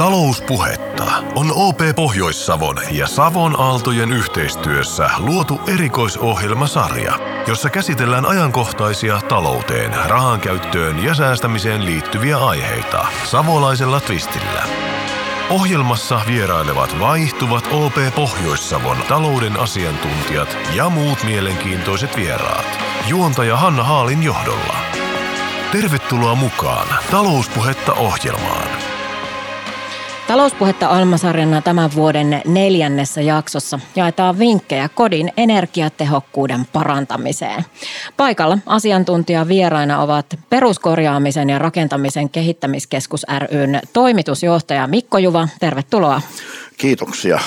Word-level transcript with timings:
Talouspuhetta 0.00 1.04
on 1.34 1.52
OP 1.54 1.80
Pohjois-Savon 1.96 2.76
ja 2.90 3.06
Savon 3.06 3.60
Aaltojen 3.60 4.12
yhteistyössä 4.12 5.10
luotu 5.18 5.60
erikoisohjelmasarja, 5.66 7.18
jossa 7.46 7.70
käsitellään 7.70 8.26
ajankohtaisia 8.26 9.20
talouteen, 9.28 9.94
rahankäyttöön 10.06 11.04
ja 11.04 11.14
säästämiseen 11.14 11.84
liittyviä 11.84 12.38
aiheita 12.38 13.06
savolaisella 13.24 14.00
twistillä. 14.00 14.62
Ohjelmassa 15.50 16.20
vierailevat 16.26 17.00
vaihtuvat 17.00 17.68
OP 17.72 17.94
Pohjois-Savon 18.14 18.96
talouden 19.08 19.60
asiantuntijat 19.60 20.56
ja 20.74 20.88
muut 20.88 21.24
mielenkiintoiset 21.24 22.16
vieraat. 22.16 22.78
Juontaja 23.08 23.56
Hanna 23.56 23.84
Haalin 23.84 24.22
johdolla. 24.22 24.76
Tervetuloa 25.72 26.34
mukaan 26.34 26.86
Talouspuhetta 27.10 27.92
ohjelmaan. 27.92 28.79
Talouspuhetta 30.30 30.86
Almasarjana 30.86 31.62
tämän 31.62 31.94
vuoden 31.94 32.42
neljännessä 32.46 33.20
jaksossa 33.20 33.78
jaetaan 33.96 34.38
vinkkejä 34.38 34.88
kodin 34.88 35.32
energiatehokkuuden 35.36 36.66
parantamiseen. 36.72 37.64
Paikalla 38.16 38.58
asiantuntija 38.66 39.48
vieraina 39.48 40.02
ovat 40.02 40.26
peruskorjaamisen 40.50 41.50
ja 41.50 41.58
rakentamisen 41.58 42.30
kehittämiskeskus 42.30 43.26
ryn 43.52 43.80
toimitusjohtaja 43.92 44.86
Mikko 44.86 45.18
Juva. 45.18 45.48
Tervetuloa. 45.60 46.20
Kiitoksia. 46.76 47.38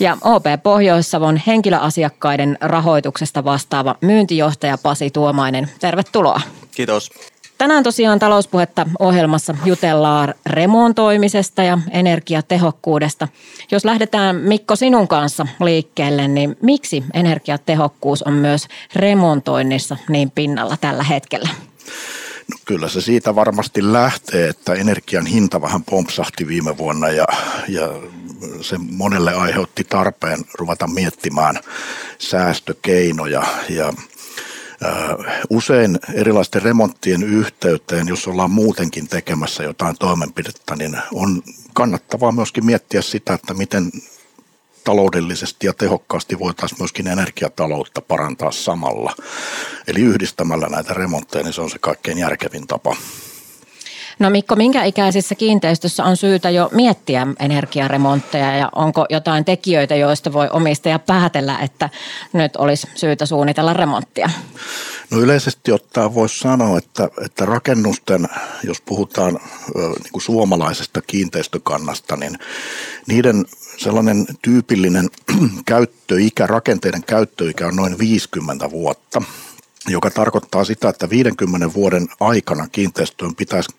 Ja 0.00 0.16
OP 0.24 0.44
Pohjois-Savon 0.62 1.40
henkilöasiakkaiden 1.46 2.58
rahoituksesta 2.60 3.44
vastaava 3.44 3.94
myyntijohtaja 4.00 4.78
Pasi 4.78 5.10
Tuomainen. 5.10 5.70
Tervetuloa. 5.80 6.40
Kiitos. 6.70 7.10
Tänään 7.60 7.82
tosiaan 7.82 8.18
talouspuhetta 8.18 8.86
ohjelmassa 8.98 9.54
jutellaan 9.64 10.34
remontoimisesta 10.46 11.62
ja 11.62 11.78
energiatehokkuudesta. 11.90 13.28
Jos 13.70 13.84
lähdetään 13.84 14.36
Mikko 14.36 14.76
sinun 14.76 15.08
kanssa 15.08 15.46
liikkeelle, 15.64 16.28
niin 16.28 16.56
miksi 16.62 17.04
energiatehokkuus 17.14 18.22
on 18.22 18.32
myös 18.32 18.68
remontoinnissa 18.94 19.96
niin 20.08 20.30
pinnalla 20.30 20.76
tällä 20.80 21.02
hetkellä? 21.02 21.48
No 22.50 22.56
kyllä 22.64 22.88
se 22.88 23.00
siitä 23.00 23.34
varmasti 23.34 23.92
lähtee, 23.92 24.48
että 24.48 24.74
energian 24.74 25.26
hinta 25.26 25.60
vähän 25.60 25.84
pompsahti 25.84 26.46
viime 26.46 26.78
vuonna 26.78 27.08
ja, 27.08 27.26
ja 27.68 27.88
se 28.60 28.78
monelle 28.78 29.34
aiheutti 29.34 29.84
tarpeen 29.84 30.44
ruveta 30.58 30.86
miettimään 30.86 31.60
säästökeinoja 32.18 33.42
ja 33.68 33.92
Usein 35.50 35.98
erilaisten 36.14 36.62
remonttien 36.62 37.22
yhteyteen, 37.22 38.08
jos 38.08 38.28
ollaan 38.28 38.50
muutenkin 38.50 39.08
tekemässä 39.08 39.62
jotain 39.62 39.96
toimenpidettä, 39.98 40.76
niin 40.76 40.96
on 41.14 41.42
kannattavaa 41.74 42.32
myöskin 42.32 42.66
miettiä 42.66 43.02
sitä, 43.02 43.34
että 43.34 43.54
miten 43.54 43.90
taloudellisesti 44.84 45.66
ja 45.66 45.72
tehokkaasti 45.72 46.38
voitaisiin 46.38 46.80
myöskin 46.80 47.06
energiataloutta 47.06 48.00
parantaa 48.00 48.52
samalla. 48.52 49.14
Eli 49.86 50.00
yhdistämällä 50.00 50.66
näitä 50.68 50.94
remontteja, 50.94 51.44
niin 51.44 51.52
se 51.52 51.60
on 51.60 51.70
se 51.70 51.78
kaikkein 51.78 52.18
järkevin 52.18 52.66
tapa. 52.66 52.96
No 54.20 54.30
Mikko, 54.30 54.56
minkä 54.56 54.84
ikäisissä 54.84 55.34
kiinteistössä 55.34 56.04
on 56.04 56.16
syytä 56.16 56.50
jo 56.50 56.68
miettiä 56.72 57.26
energiaremontteja 57.38 58.56
ja 58.56 58.68
onko 58.74 59.06
jotain 59.10 59.44
tekijöitä, 59.44 59.96
joista 59.96 60.32
voi 60.32 60.48
omistaja 60.52 60.98
päätellä, 60.98 61.58
että 61.58 61.88
nyt 62.32 62.56
olisi 62.56 62.86
syytä 62.94 63.26
suunnitella 63.26 63.72
remonttia? 63.72 64.30
No 65.10 65.20
yleisesti 65.20 65.72
ottaen 65.72 66.14
voisi 66.14 66.38
sanoa, 66.38 66.78
että, 66.78 67.08
että 67.24 67.44
rakennusten, 67.44 68.28
jos 68.64 68.80
puhutaan 68.80 69.38
niin 69.74 70.12
kuin 70.12 70.22
suomalaisesta 70.22 71.02
kiinteistökannasta, 71.02 72.16
niin 72.16 72.38
niiden 73.06 73.44
sellainen 73.76 74.26
tyypillinen 74.42 75.08
käyttöikä, 75.66 76.46
rakenteiden 76.46 77.04
käyttöikä 77.04 77.66
on 77.66 77.76
noin 77.76 77.98
50 77.98 78.70
vuotta 78.70 79.22
joka 79.88 80.10
tarkoittaa 80.10 80.64
sitä, 80.64 80.88
että 80.88 81.10
50 81.10 81.74
vuoden 81.74 82.08
aikana 82.20 82.68
kiinteistöön 82.68 83.34
pitäisi 83.34 83.70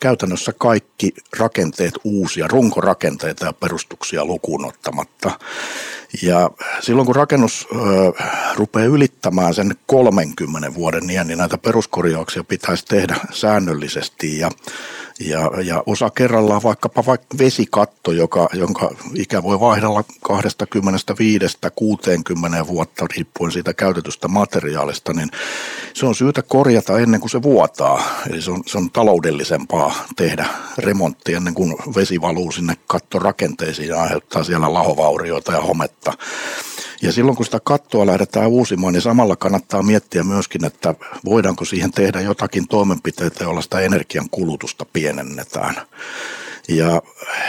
käytännössä 0.00 0.52
kaikki 0.52 1.12
rakenteet 1.38 1.94
uusia, 2.04 2.46
runkorakenteita 2.48 3.44
ja 3.44 3.52
perustuksia 3.52 4.24
lukuun 4.24 4.64
ottamatta. 4.64 5.30
Ja 6.22 6.50
silloin 6.80 7.06
kun 7.06 7.16
rakennus 7.16 7.68
ö, 7.72 7.76
rupeaa 8.56 8.86
ylittämään 8.86 9.54
sen 9.54 9.74
30 9.86 10.74
vuoden 10.74 11.10
iän, 11.10 11.26
niin 11.26 11.38
näitä 11.38 11.58
peruskorjauksia 11.58 12.44
pitäisi 12.44 12.86
tehdä 12.86 13.16
säännöllisesti 13.30 14.38
ja 14.38 14.50
ja, 15.20 15.50
ja 15.64 15.82
osa 15.86 16.10
kerrallaan 16.10 16.62
vaikkapa 16.62 17.06
vaikka 17.06 17.38
vesikatto, 17.38 18.12
joka, 18.12 18.48
jonka 18.52 18.90
ikä 19.14 19.42
voi 19.42 19.60
vaihdella 19.60 20.04
25-60 22.62 22.66
vuotta 22.66 23.06
riippuen 23.16 23.52
siitä 23.52 23.74
käytetystä 23.74 24.28
materiaalista, 24.28 25.12
niin 25.12 25.30
se 25.94 26.06
on 26.06 26.14
syytä 26.14 26.42
korjata 26.42 26.98
ennen 26.98 27.20
kuin 27.20 27.30
se 27.30 27.42
vuotaa. 27.42 28.02
Eli 28.30 28.42
se 28.42 28.50
on, 28.50 28.62
se 28.66 28.78
on 28.78 28.90
taloudellisempaa 28.90 29.94
tehdä 30.16 30.46
remontti 30.78 31.34
ennen 31.34 31.54
kuin 31.54 31.76
vesi 31.96 32.20
valuu 32.20 32.52
sinne 32.52 32.74
kattorakenteisiin 32.86 33.88
ja 33.88 34.02
aiheuttaa 34.02 34.44
siellä 34.44 34.72
lahovaurioita 34.72 35.52
ja 35.52 35.60
hometta. 35.60 36.07
Ja 37.02 37.12
silloin 37.12 37.36
kun 37.36 37.44
sitä 37.44 37.60
kattoa 37.64 38.06
lähdetään 38.06 38.48
uusimaan, 38.48 38.92
niin 38.92 39.02
samalla 39.02 39.36
kannattaa 39.36 39.82
miettiä 39.82 40.22
myöskin, 40.22 40.64
että 40.64 40.94
voidaanko 41.24 41.64
siihen 41.64 41.92
tehdä 41.92 42.20
jotakin 42.20 42.68
toimenpiteitä, 42.68 43.44
joilla 43.44 43.62
sitä 43.62 43.80
energian 43.80 44.30
kulutusta 44.30 44.86
pienennetään. 44.92 45.74
Ja 46.68 47.02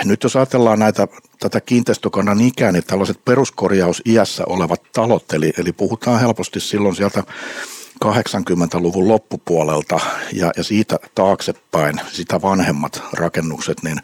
nyt 0.06 0.24
jos 0.24 0.36
ajatellaan 0.36 0.80
näitä, 0.80 1.08
tätä 1.40 1.62
kiinteistökannan 1.62 2.42
ikää, 2.42 2.72
niin 2.72 2.84
tällaiset 2.84 3.26
peruskorjausiässä 3.26 4.44
olevat 4.48 4.82
talot, 4.94 5.34
eli, 5.34 5.54
eli 5.58 5.72
puhutaan 5.72 6.20
helposti 6.20 6.60
silloin 6.60 6.96
sieltä 6.96 7.24
80-luvun 8.06 9.08
loppupuolelta 9.08 10.00
ja, 10.34 10.52
ja 10.58 10.64
siitä 10.64 11.00
taaksepäin 11.16 12.02
sitä 12.12 12.42
vanhemmat 12.42 13.04
rakennukset, 13.14 13.84
niin 13.84 13.98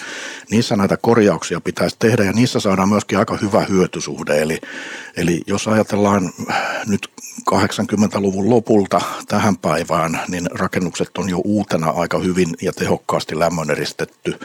niissä 0.51 0.75
näitä 0.75 0.97
korjauksia 0.97 1.61
pitäisi 1.61 1.95
tehdä 2.00 2.23
ja 2.23 2.31
niissä 2.31 2.59
saadaan 2.59 2.89
myöskin 2.89 3.19
aika 3.19 3.38
hyvä 3.41 3.61
hyötysuhde. 3.61 4.41
Eli, 4.41 4.61
eli 5.17 5.41
jos 5.47 5.67
ajatellaan 5.67 6.33
nyt 6.88 7.09
80-luvun 7.51 8.50
lopulta 8.50 9.01
tähän 9.28 9.57
päivään, 9.57 10.19
niin 10.27 10.50
rakennukset 10.51 11.17
on 11.17 11.29
jo 11.29 11.41
uutena 11.44 11.89
aika 11.89 12.19
hyvin 12.19 12.50
ja 12.62 12.73
tehokkaasti 12.73 13.39
lämmöneristetty 13.39 14.39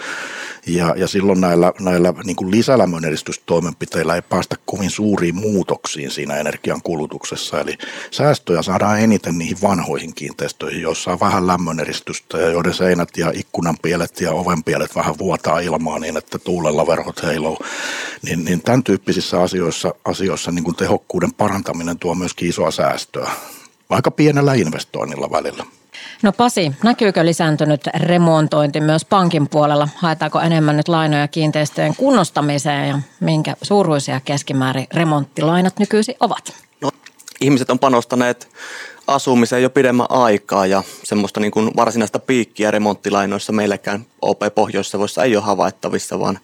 ja, 0.66 0.94
ja 0.96 1.08
silloin 1.08 1.40
näillä, 1.40 1.72
näillä 1.80 2.14
niin 2.24 2.36
kuin 2.36 2.50
lisälämmöneristystoimenpiteillä 2.50 4.14
ei 4.14 4.22
päästä 4.22 4.56
kovin 4.66 4.90
suuriin 4.90 5.34
muutoksiin 5.34 6.10
siinä 6.10 6.36
energian 6.36 6.82
kulutuksessa. 6.82 7.60
Eli 7.60 7.78
säästöjä 8.10 8.62
saadaan 8.62 9.00
eniten 9.00 9.38
niihin 9.38 9.58
vanhoihin 9.62 10.14
kiinteistöihin, 10.14 10.82
joissa 10.82 11.12
on 11.12 11.20
vähän 11.20 11.46
lämmöneristystä 11.46 12.38
ja 12.38 12.50
joiden 12.50 12.74
seinät 12.74 13.16
ja 13.16 13.32
ikkunanpielet 13.34 14.20
ja 14.20 14.32
ovenpielet 14.32 14.96
vähän 14.96 15.18
vuotaa 15.18 15.60
ilmaa 15.60 15.98
niin, 15.98 16.16
että 16.16 16.38
tuulella 16.38 16.86
verhot 16.86 17.22
heiluu. 17.22 17.58
Niin, 18.22 18.44
niin 18.44 18.62
tämän 18.62 18.84
tyyppisissä 18.84 19.42
asioissa, 19.42 19.94
asioissa 20.04 20.50
niin 20.50 20.64
kuin 20.64 20.76
tehokkuuden 20.76 21.34
parantaminen 21.34 21.98
tuo 21.98 22.14
myöskin 22.14 22.48
isoa 22.48 22.70
säästöä, 22.70 23.30
aika 23.90 24.10
pienellä 24.10 24.54
investoinnilla 24.54 25.30
välillä. 25.30 25.66
No 26.22 26.32
Pasi, 26.32 26.72
näkyykö 26.84 27.24
lisääntynyt 27.24 27.80
remontointi 27.86 28.80
myös 28.80 29.04
pankin 29.04 29.48
puolella? 29.48 29.88
Haetaanko 29.96 30.40
enemmän 30.40 30.76
nyt 30.76 30.88
lainoja 30.88 31.28
kiinteistöjen 31.28 31.96
kunnostamiseen 31.96 32.88
ja 32.88 32.98
minkä 33.20 33.56
suuruisia 33.62 34.20
keskimäärin 34.24 34.86
remonttilainat 34.94 35.78
nykyisin 35.78 36.14
ovat? 36.20 36.54
No, 36.80 36.90
ihmiset 37.40 37.70
on 37.70 37.78
panostaneet 37.78 38.48
asumiseen 39.06 39.62
jo 39.62 39.70
pidemmän 39.70 40.06
aikaa 40.10 40.66
ja 40.66 40.82
semmoista 41.04 41.40
niin 41.40 41.52
kuin 41.52 41.70
varsinaista 41.76 42.18
piikkiä 42.18 42.70
remonttilainoissa 42.70 43.52
meillekään 43.52 44.06
OP 44.22 44.40
Pohjois-Savoissa 44.54 45.24
ei 45.24 45.36
ole 45.36 45.44
havaittavissa, 45.44 46.18
vaan 46.18 46.38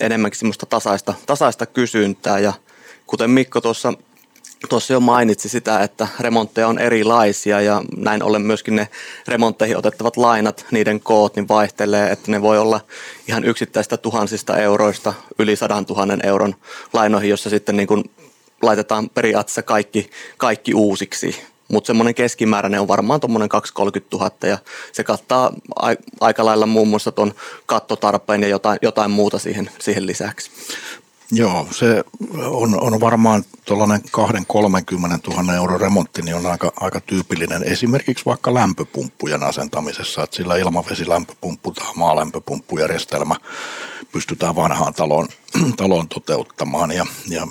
enemmänkin 0.00 0.38
semmoista 0.38 0.66
tasaista, 0.66 1.14
tasaista 1.26 1.66
kysyntää 1.66 2.38
ja 2.38 2.52
kuten 3.06 3.30
Mikko 3.30 3.60
tuossa 3.60 3.92
tuossa 4.68 4.92
jo 4.92 5.00
mainitsi 5.00 5.48
sitä, 5.48 5.80
että 5.80 6.08
remontteja 6.20 6.68
on 6.68 6.78
erilaisia 6.78 7.60
ja 7.60 7.82
näin 7.96 8.22
ollen 8.22 8.42
myöskin 8.42 8.76
ne 8.76 8.88
remontteihin 9.28 9.76
otettavat 9.76 10.16
lainat, 10.16 10.66
niiden 10.70 11.00
koot, 11.00 11.36
niin 11.36 11.48
vaihtelee, 11.48 12.10
että 12.10 12.30
ne 12.30 12.42
voi 12.42 12.58
olla 12.58 12.80
ihan 13.28 13.44
yksittäistä 13.44 13.96
tuhansista 13.96 14.56
euroista 14.56 15.14
yli 15.38 15.56
sadan 15.56 15.86
tuhannen 15.86 16.26
euron 16.26 16.54
lainoihin, 16.92 17.30
jossa 17.30 17.50
sitten 17.50 17.76
niin 17.76 17.88
kuin 17.88 18.04
laitetaan 18.62 19.10
periaatteessa 19.10 19.62
kaikki, 19.62 20.10
kaikki 20.36 20.74
uusiksi. 20.74 21.36
Mutta 21.68 21.86
semmoinen 21.86 22.14
keskimääräinen 22.14 22.80
on 22.80 22.88
varmaan 22.88 23.20
tuommoinen 23.20 23.48
230 23.48 24.16
000 24.16 24.30
ja 24.42 24.58
se 24.92 25.04
kattaa 25.04 25.52
aika 26.20 26.44
lailla 26.44 26.66
muun 26.66 26.88
muassa 26.88 27.12
tuon 27.12 27.34
kattotarpeen 27.66 28.42
ja 28.42 28.48
jotain, 28.48 28.78
jotain 28.82 29.10
muuta 29.10 29.38
siihen, 29.38 29.70
siihen 29.78 30.06
lisäksi. 30.06 30.50
Joo, 31.34 31.68
se 31.70 32.04
on, 32.36 32.80
on 32.80 33.00
varmaan 33.00 33.44
tuollainen 33.64 34.00
2-30 34.00 35.34
000 35.36 35.54
euron 35.54 35.80
remontti, 35.80 36.22
niin 36.22 36.36
on 36.36 36.46
aika, 36.46 36.72
aika 36.80 37.00
tyypillinen 37.00 37.62
esimerkiksi 37.62 38.24
vaikka 38.26 38.54
lämpöpumppujen 38.54 39.42
asentamisessa, 39.42 40.22
että 40.22 40.36
sillä 40.36 40.56
ilmavesilämpöpumppu 40.56 41.70
tai 41.70 41.86
maalämpöpumppujärjestelmä 41.96 43.36
pystytään 44.12 44.56
vanhaan 44.56 44.94
taloon, 44.94 45.28
taloon 45.76 46.08
toteuttamaan 46.08 46.90
ja, 46.90 47.06
ja 47.28 47.46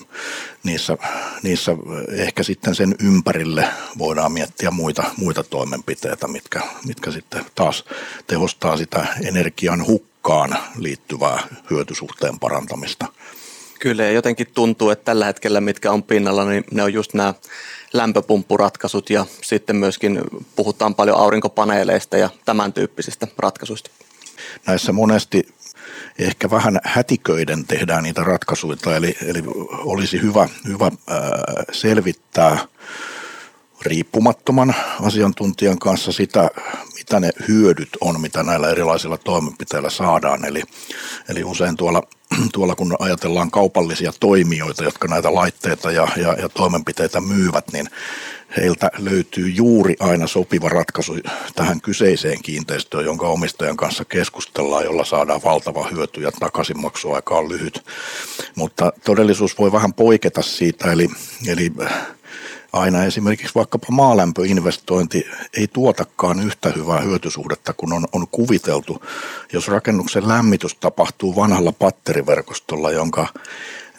niissä, 0.64 0.98
niissä 1.44 1.72
ehkä 2.10 2.44
sitten 2.44 2.76
sen 2.76 2.96
ympärille 3.00 3.68
voidaan 3.98 4.32
miettiä 4.32 4.72
muita, 4.72 5.04
muita 5.18 5.44
toimenpiteitä, 5.44 6.28
mitkä, 6.28 6.62
mitkä 6.86 7.12
sitten 7.12 7.46
taas 7.56 7.86
tehostaa 8.28 8.78
sitä 8.78 9.06
energian 9.24 9.88
hukkaan 9.88 10.58
liittyvää 10.78 11.48
hyötysuhteen 11.70 12.40
parantamista. 12.40 13.08
Kyllä 13.82 14.04
ja 14.04 14.12
jotenkin 14.12 14.48
tuntuu, 14.54 14.90
että 14.90 15.06
tällä 15.06 15.26
hetkellä 15.26 15.62
mitkä 15.62 15.92
on 15.92 16.04
pinnalla, 16.04 16.46
niin 16.46 16.64
ne 16.72 16.84
on 16.84 16.94
just 16.94 17.14
nämä 17.14 17.34
lämpöpumppuratkaisut 17.94 19.10
ja 19.10 19.26
sitten 19.42 19.76
myöskin 19.76 20.22
puhutaan 20.56 20.96
paljon 20.96 21.18
aurinkopaneeleista 21.18 22.18
ja 22.18 22.30
tämän 22.46 22.74
tyyppisistä 22.74 23.28
ratkaisuista. 23.38 23.92
Näissä 24.68 24.92
monesti 24.92 25.48
ehkä 26.20 26.50
vähän 26.50 26.80
hätiköiden 26.84 27.66
tehdään 27.66 28.04
niitä 28.04 28.24
ratkaisuja, 28.24 28.96
eli, 28.96 29.18
eli 29.26 29.44
olisi 29.72 30.22
hyvä, 30.22 30.50
hyvä 30.68 30.92
ää, 31.08 31.20
selvittää 31.72 32.58
riippumattoman 33.82 34.76
asiantuntijan 35.02 35.80
kanssa 35.80 36.12
sitä, 36.12 36.50
mitä 36.96 37.20
ne 37.20 37.32
hyödyt 37.48 37.90
on, 38.02 38.22
mitä 38.22 38.44
näillä 38.44 38.70
erilaisilla 38.70 39.18
toimenpiteillä 39.18 39.90
saadaan. 39.90 40.46
Eli, 40.46 40.64
eli 41.30 41.44
usein 41.44 41.78
tuolla, 41.78 42.04
tuolla, 42.54 42.76
kun 42.76 42.96
ajatellaan 43.00 43.52
kaupallisia 43.52 44.14
toimijoita, 44.20 44.84
jotka 44.84 45.08
näitä 45.08 45.36
laitteita 45.36 45.92
ja, 45.92 46.08
ja, 46.16 46.34
ja 46.34 46.50
toimenpiteitä 46.50 47.22
myyvät, 47.22 47.66
niin 47.74 47.88
heiltä 48.58 48.92
löytyy 48.98 49.50
juuri 49.50 49.96
aina 50.00 50.28
sopiva 50.28 50.70
ratkaisu 50.70 51.18
tähän 51.56 51.82
kyseiseen 51.82 52.42
kiinteistöön, 52.42 53.06
jonka 53.06 53.28
omistajan 53.28 53.78
kanssa 53.78 54.06
keskustellaan, 54.06 54.86
jolla 54.86 55.06
saadaan 55.06 55.44
valtava 55.44 55.88
hyöty 55.88 56.22
ja 56.22 56.32
takaisinmaksuaika 56.32 57.38
on 57.38 57.50
lyhyt. 57.50 57.86
Mutta 58.56 58.94
todellisuus 59.06 59.58
voi 59.58 59.72
vähän 59.72 59.94
poiketa 59.94 60.42
siitä, 60.42 60.92
eli, 60.92 61.10
eli 61.48 61.72
aina 62.74 63.04
esimerkiksi 63.04 63.56
vaikkapa 63.56 63.88
maalämpöinvestointi 63.90 65.26
ei 65.58 65.68
tuotakaan 65.68 66.40
yhtä 66.40 66.70
hyvää 66.76 67.00
hyötysuhdetta 67.00 67.74
kuin 67.74 67.94
on, 67.94 68.06
on 68.12 68.28
kuviteltu, 68.28 69.04
jos 69.54 69.68
rakennuksen 69.68 70.28
lämmitys 70.28 70.76
tapahtuu 70.76 71.36
vanhalla 71.36 71.72
patteriverkostolla, 71.72 72.92
jonka 72.92 73.28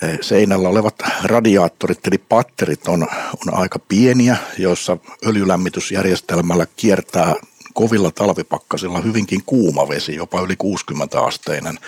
e, 0.03 0.19
seinällä 0.21 0.69
olevat 0.69 0.95
radiaattorit 1.25 2.07
eli 2.07 2.19
patterit 2.19 2.89
on, 2.89 3.03
on 3.47 3.55
aika 3.55 3.79
pieniä, 3.79 4.37
joissa 4.59 4.99
öljylämmitysjärjestelmällä 5.27 6.67
kiertää 6.77 7.35
kovilla 7.75 8.11
talvipakkasilla 8.11 9.01
hyvinkin 9.01 9.41
kuuma 9.47 9.89
vesi, 9.89 10.15
jopa 10.15 10.41
yli 10.41 10.57
60 10.57 11.21
asteinen. 11.21 11.79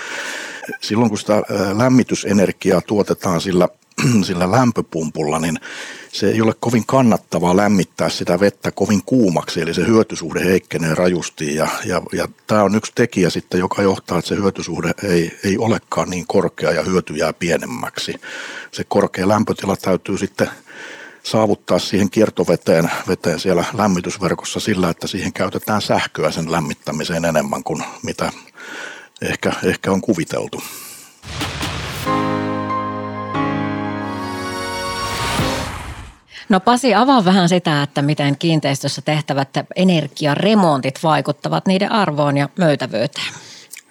Silloin 0.81 1.08
kun 1.08 1.19
sitä 1.19 1.36
e, 1.36 1.42
lämmitysenergiaa 1.78 2.81
tuotetaan 2.81 3.40
sillä 3.40 3.69
sillä 4.26 4.50
lämpöpumpulla, 4.50 5.38
niin 5.38 5.58
se 6.14 6.31
ei 6.31 6.40
ole 6.40 6.55
kovin 6.61 6.87
kannattavaa 6.87 7.56
lämmittää 7.56 8.08
sitä 8.08 8.40
vettä 8.40 8.70
kovin 8.70 9.02
kuumaksi, 9.06 9.61
eli 9.61 9.75
se 9.75 9.87
hyötysuhde 9.87 10.44
heikkenee 10.44 10.94
rajusti. 10.94 11.55
Ja, 11.55 11.69
ja, 11.84 12.02
ja 12.12 12.28
tämä 12.46 12.62
on 12.62 12.75
yksi 12.75 12.93
tekijä 12.94 13.31
sitten, 13.31 13.61
joka 13.61 13.82
johtaa, 13.82 14.19
että 14.19 14.28
se 14.28 14.34
hyötysuhde 14.34 14.93
ei, 15.02 15.38
ei 15.44 15.58
olekaan 15.58 16.11
niin 16.11 16.26
korkea 16.26 16.72
ja 16.72 16.82
hyöty 16.82 17.14
jää 17.14 17.32
pienemmäksi. 17.32 18.14
Se 18.72 18.84
korkea 18.84 19.28
lämpötila 19.28 19.76
täytyy 19.76 20.19
sitten 20.19 20.50
saavuttaa 21.22 21.78
siihen 21.78 22.11
kiertoveteen 22.11 22.90
veteen 23.08 23.40
siellä 23.40 23.64
lämmitysverkossa 23.72 24.60
sillä, 24.60 24.90
että 24.90 25.06
siihen 25.06 25.32
käytetään 25.32 25.82
sähköä 25.82 26.31
sen 26.31 26.52
lämmittämiseen 26.52 27.25
enemmän 27.25 27.64
kuin 27.64 27.84
mitä 28.02 28.32
ehkä, 29.22 29.52
ehkä 29.64 29.93
on 29.93 30.00
kuviteltu. 30.00 30.62
No 36.49 36.61
Pasi, 36.61 36.94
avaa 36.94 37.25
vähän 37.25 37.49
sitä, 37.49 37.82
että 37.82 38.02
miten 38.02 38.38
kiinteistössä 38.38 39.02
tehtävät 39.02 39.49
energiaremontit 39.76 41.02
vaikuttavat 41.02 41.67
niiden 41.67 41.93
arvoon 41.93 42.37
ja 42.37 42.49
möytävyyteen. 42.58 43.35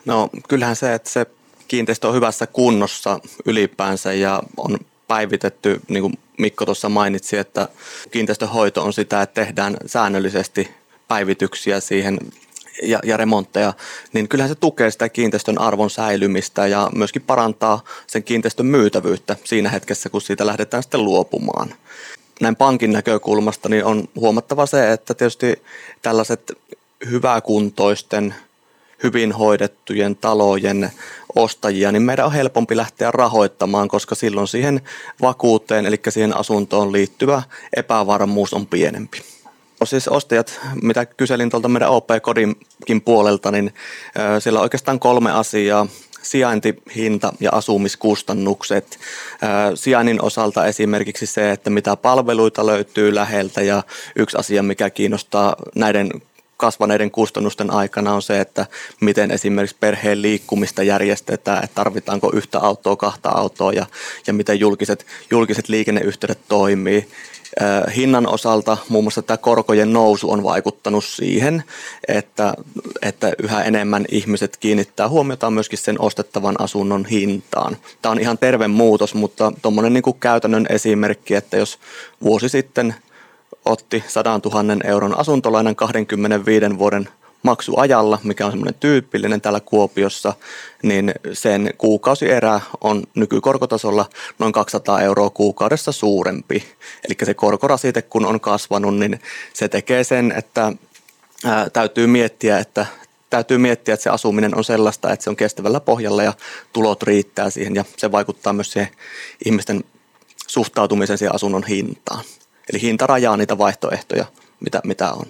No 0.05 0.29
kyllähän 0.49 0.75
se, 0.75 0.93
että 0.93 1.09
se 1.09 1.25
kiinteistö 1.67 2.07
on 2.07 2.15
hyvässä 2.15 2.47
kunnossa 2.47 3.19
ylipäänsä 3.45 4.13
ja 4.13 4.43
on 4.57 4.77
päivitetty, 5.07 5.81
niin 5.87 6.01
kuin 6.01 6.13
Mikko 6.37 6.65
tuossa 6.65 6.89
mainitsi, 6.89 7.37
että 7.37 7.67
kiinteistöhoito 8.11 8.83
on 8.83 8.93
sitä, 8.93 9.21
että 9.21 9.45
tehdään 9.45 9.77
säännöllisesti 9.85 10.71
päivityksiä 11.07 11.79
siihen 11.79 12.19
ja, 12.83 12.99
ja 13.03 13.17
remontteja, 13.17 13.73
niin 14.13 14.27
kyllähän 14.27 14.49
se 14.49 14.55
tukee 14.55 14.91
sitä 14.91 15.09
kiinteistön 15.09 15.61
arvon 15.61 15.89
säilymistä 15.89 16.67
ja 16.67 16.89
myöskin 16.95 17.21
parantaa 17.21 17.83
sen 18.07 18.23
kiinteistön 18.23 18.65
myytävyyttä 18.65 19.35
siinä 19.43 19.69
hetkessä, 19.69 20.09
kun 20.09 20.21
siitä 20.21 20.45
lähdetään 20.45 20.83
sitten 20.83 21.03
luopumaan 21.03 21.73
näin 22.41 22.55
pankin 22.55 22.91
näkökulmasta 22.91 23.69
niin 23.69 23.85
on 23.85 24.07
huomattava 24.15 24.65
se, 24.65 24.91
että 24.91 25.13
tietysti 25.13 25.61
tällaiset 26.01 26.51
hyväkuntoisten, 27.09 28.35
hyvin 29.03 29.31
hoidettujen 29.31 30.15
talojen 30.15 30.91
ostajia, 31.35 31.91
niin 31.91 32.01
meidän 32.01 32.25
on 32.25 32.33
helpompi 32.33 32.77
lähteä 32.77 33.11
rahoittamaan, 33.11 33.87
koska 33.87 34.15
silloin 34.15 34.47
siihen 34.47 34.81
vakuuteen, 35.21 35.85
eli 35.85 35.99
siihen 36.09 36.37
asuntoon 36.37 36.91
liittyvä 36.91 37.43
epävarmuus 37.75 38.53
on 38.53 38.67
pienempi. 38.67 39.21
Siis 39.83 40.07
ostajat, 40.07 40.59
mitä 40.81 41.05
kyselin 41.05 41.49
tuolta 41.49 41.67
meidän 41.67 41.89
OP-kodinkin 41.89 43.01
puolelta, 43.05 43.51
niin 43.51 43.73
siellä 44.39 44.59
on 44.59 44.63
oikeastaan 44.63 44.99
kolme 44.99 45.31
asiaa 45.31 45.87
sijainti, 46.23 46.75
hinta 46.95 47.33
ja 47.39 47.51
asumiskustannukset. 47.51 48.99
Sijainnin 49.75 50.21
osalta 50.21 50.65
esimerkiksi 50.65 51.25
se, 51.25 51.51
että 51.51 51.69
mitä 51.69 51.95
palveluita 51.95 52.65
löytyy 52.65 53.15
läheltä 53.15 53.61
ja 53.61 53.83
yksi 54.15 54.37
asia, 54.37 54.63
mikä 54.63 54.89
kiinnostaa 54.89 55.55
näiden 55.75 56.11
kasvaneiden 56.63 57.11
kustannusten 57.11 57.71
aikana 57.71 58.13
on 58.13 58.21
se, 58.21 58.39
että 58.39 58.65
miten 59.01 59.31
esimerkiksi 59.31 59.75
perheen 59.79 60.21
liikkumista 60.21 60.83
järjestetään, 60.83 61.63
että 61.63 61.75
tarvitaanko 61.75 62.31
yhtä 62.33 62.59
autoa, 62.59 62.95
kahta 62.95 63.29
autoa 63.29 63.73
ja, 63.73 63.85
ja 64.27 64.33
miten 64.33 64.59
julkiset, 64.59 65.05
julkiset 65.31 65.69
liikenneyhteydet 65.69 66.39
toimii 66.47 67.07
hinnan 67.95 68.27
osalta 68.27 68.77
muun 68.89 69.03
muassa 69.03 69.21
tämä 69.21 69.37
korkojen 69.37 69.93
nousu 69.93 70.31
on 70.31 70.43
vaikuttanut 70.43 71.05
siihen, 71.05 71.63
että, 72.07 72.53
että 73.01 73.33
yhä 73.43 73.63
enemmän 73.63 74.05
ihmiset 74.11 74.57
kiinnittää 74.57 75.09
huomiota 75.09 75.51
myöskin 75.51 75.79
sen 75.79 76.01
ostettavan 76.01 76.55
asunnon 76.59 77.05
hintaan. 77.05 77.77
Tämä 78.01 78.11
on 78.11 78.19
ihan 78.19 78.37
terve 78.37 78.67
muutos, 78.67 79.13
mutta 79.15 79.51
tuommoinen 79.61 79.93
niin 79.93 80.19
käytännön 80.19 80.65
esimerkki, 80.69 81.35
että 81.35 81.57
jos 81.57 81.79
vuosi 82.23 82.49
sitten 82.49 82.95
otti 83.65 84.03
100 84.07 84.39
000 84.45 84.63
euron 84.83 85.19
asuntolainan 85.19 85.75
25 85.75 86.77
vuoden 86.77 87.09
maksuajalla, 87.43 88.19
mikä 88.23 88.45
on 88.45 88.51
semmoinen 88.51 88.79
tyypillinen 88.79 89.41
täällä 89.41 89.59
Kuopiossa, 89.59 90.33
niin 90.83 91.13
sen 91.33 91.73
kuukausierä 91.77 92.61
on 92.81 93.03
nykykorkotasolla 93.15 94.05
noin 94.39 94.53
200 94.53 95.01
euroa 95.01 95.29
kuukaudessa 95.29 95.91
suurempi. 95.91 96.63
Eli 97.07 97.17
se 97.23 97.33
korkorasite 97.33 98.01
kun 98.01 98.25
on 98.25 98.39
kasvanut, 98.39 98.95
niin 98.97 99.19
se 99.53 99.67
tekee 99.67 100.03
sen, 100.03 100.33
että 100.37 100.71
ää, 101.45 101.69
täytyy 101.69 102.07
miettiä, 102.07 102.59
että 102.59 102.85
täytyy 103.29 103.57
miettiä, 103.57 103.93
että 103.93 104.03
se 104.03 104.09
asuminen 104.09 104.57
on 104.57 104.63
sellaista, 104.63 105.11
että 105.11 105.23
se 105.23 105.29
on 105.29 105.35
kestävällä 105.35 105.79
pohjalla 105.79 106.23
ja 106.23 106.33
tulot 106.73 107.03
riittää 107.03 107.49
siihen 107.49 107.75
ja 107.75 107.85
se 107.97 108.11
vaikuttaa 108.11 108.53
myös 108.53 108.71
siihen 108.71 108.89
ihmisten 109.45 109.83
suhtautumisen 110.47 111.17
siihen 111.17 111.35
asunnon 111.35 111.63
hintaan. 111.63 112.23
Eli 112.69 112.81
hinta 112.81 113.07
rajaa 113.07 113.37
niitä 113.37 113.57
vaihtoehtoja, 113.57 114.25
mitä, 114.59 114.81
mitä 114.83 115.11
on. 115.11 115.25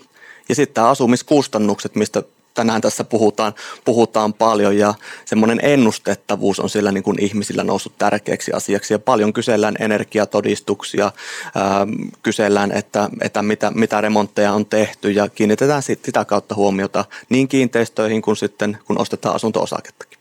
Ja 0.49 0.55
sitten 0.55 0.73
tämä 0.73 0.89
asumiskustannukset, 0.89 1.95
mistä 1.95 2.23
tänään 2.53 2.81
tässä 2.81 3.03
puhutaan, 3.03 3.53
puhutaan 3.85 4.33
paljon 4.33 4.77
ja 4.77 4.93
semmoinen 5.25 5.59
ennustettavuus 5.63 6.59
on 6.59 6.69
sillä 6.69 6.91
niin 6.91 7.03
kuin 7.03 7.21
ihmisillä 7.21 7.63
noussut 7.63 7.97
tärkeäksi 7.97 8.51
asiaksi 8.51 8.93
ja 8.93 8.99
paljon 8.99 9.33
kysellään 9.33 9.75
energiatodistuksia, 9.79 11.11
ää, 11.55 11.87
kysellään, 12.23 12.71
että, 12.71 13.09
että 13.21 13.41
mitä, 13.41 13.71
mitä 13.75 14.01
remontteja 14.01 14.53
on 14.53 14.65
tehty 14.65 15.11
ja 15.11 15.29
kiinnitetään 15.29 15.83
sitä 15.83 16.25
kautta 16.25 16.55
huomiota 16.55 17.05
niin 17.29 17.47
kiinteistöihin 17.47 18.21
kuin 18.21 18.37
sitten 18.37 18.77
kun 18.85 19.01
ostetaan 19.01 19.35
asunto-osakettakin. 19.35 20.12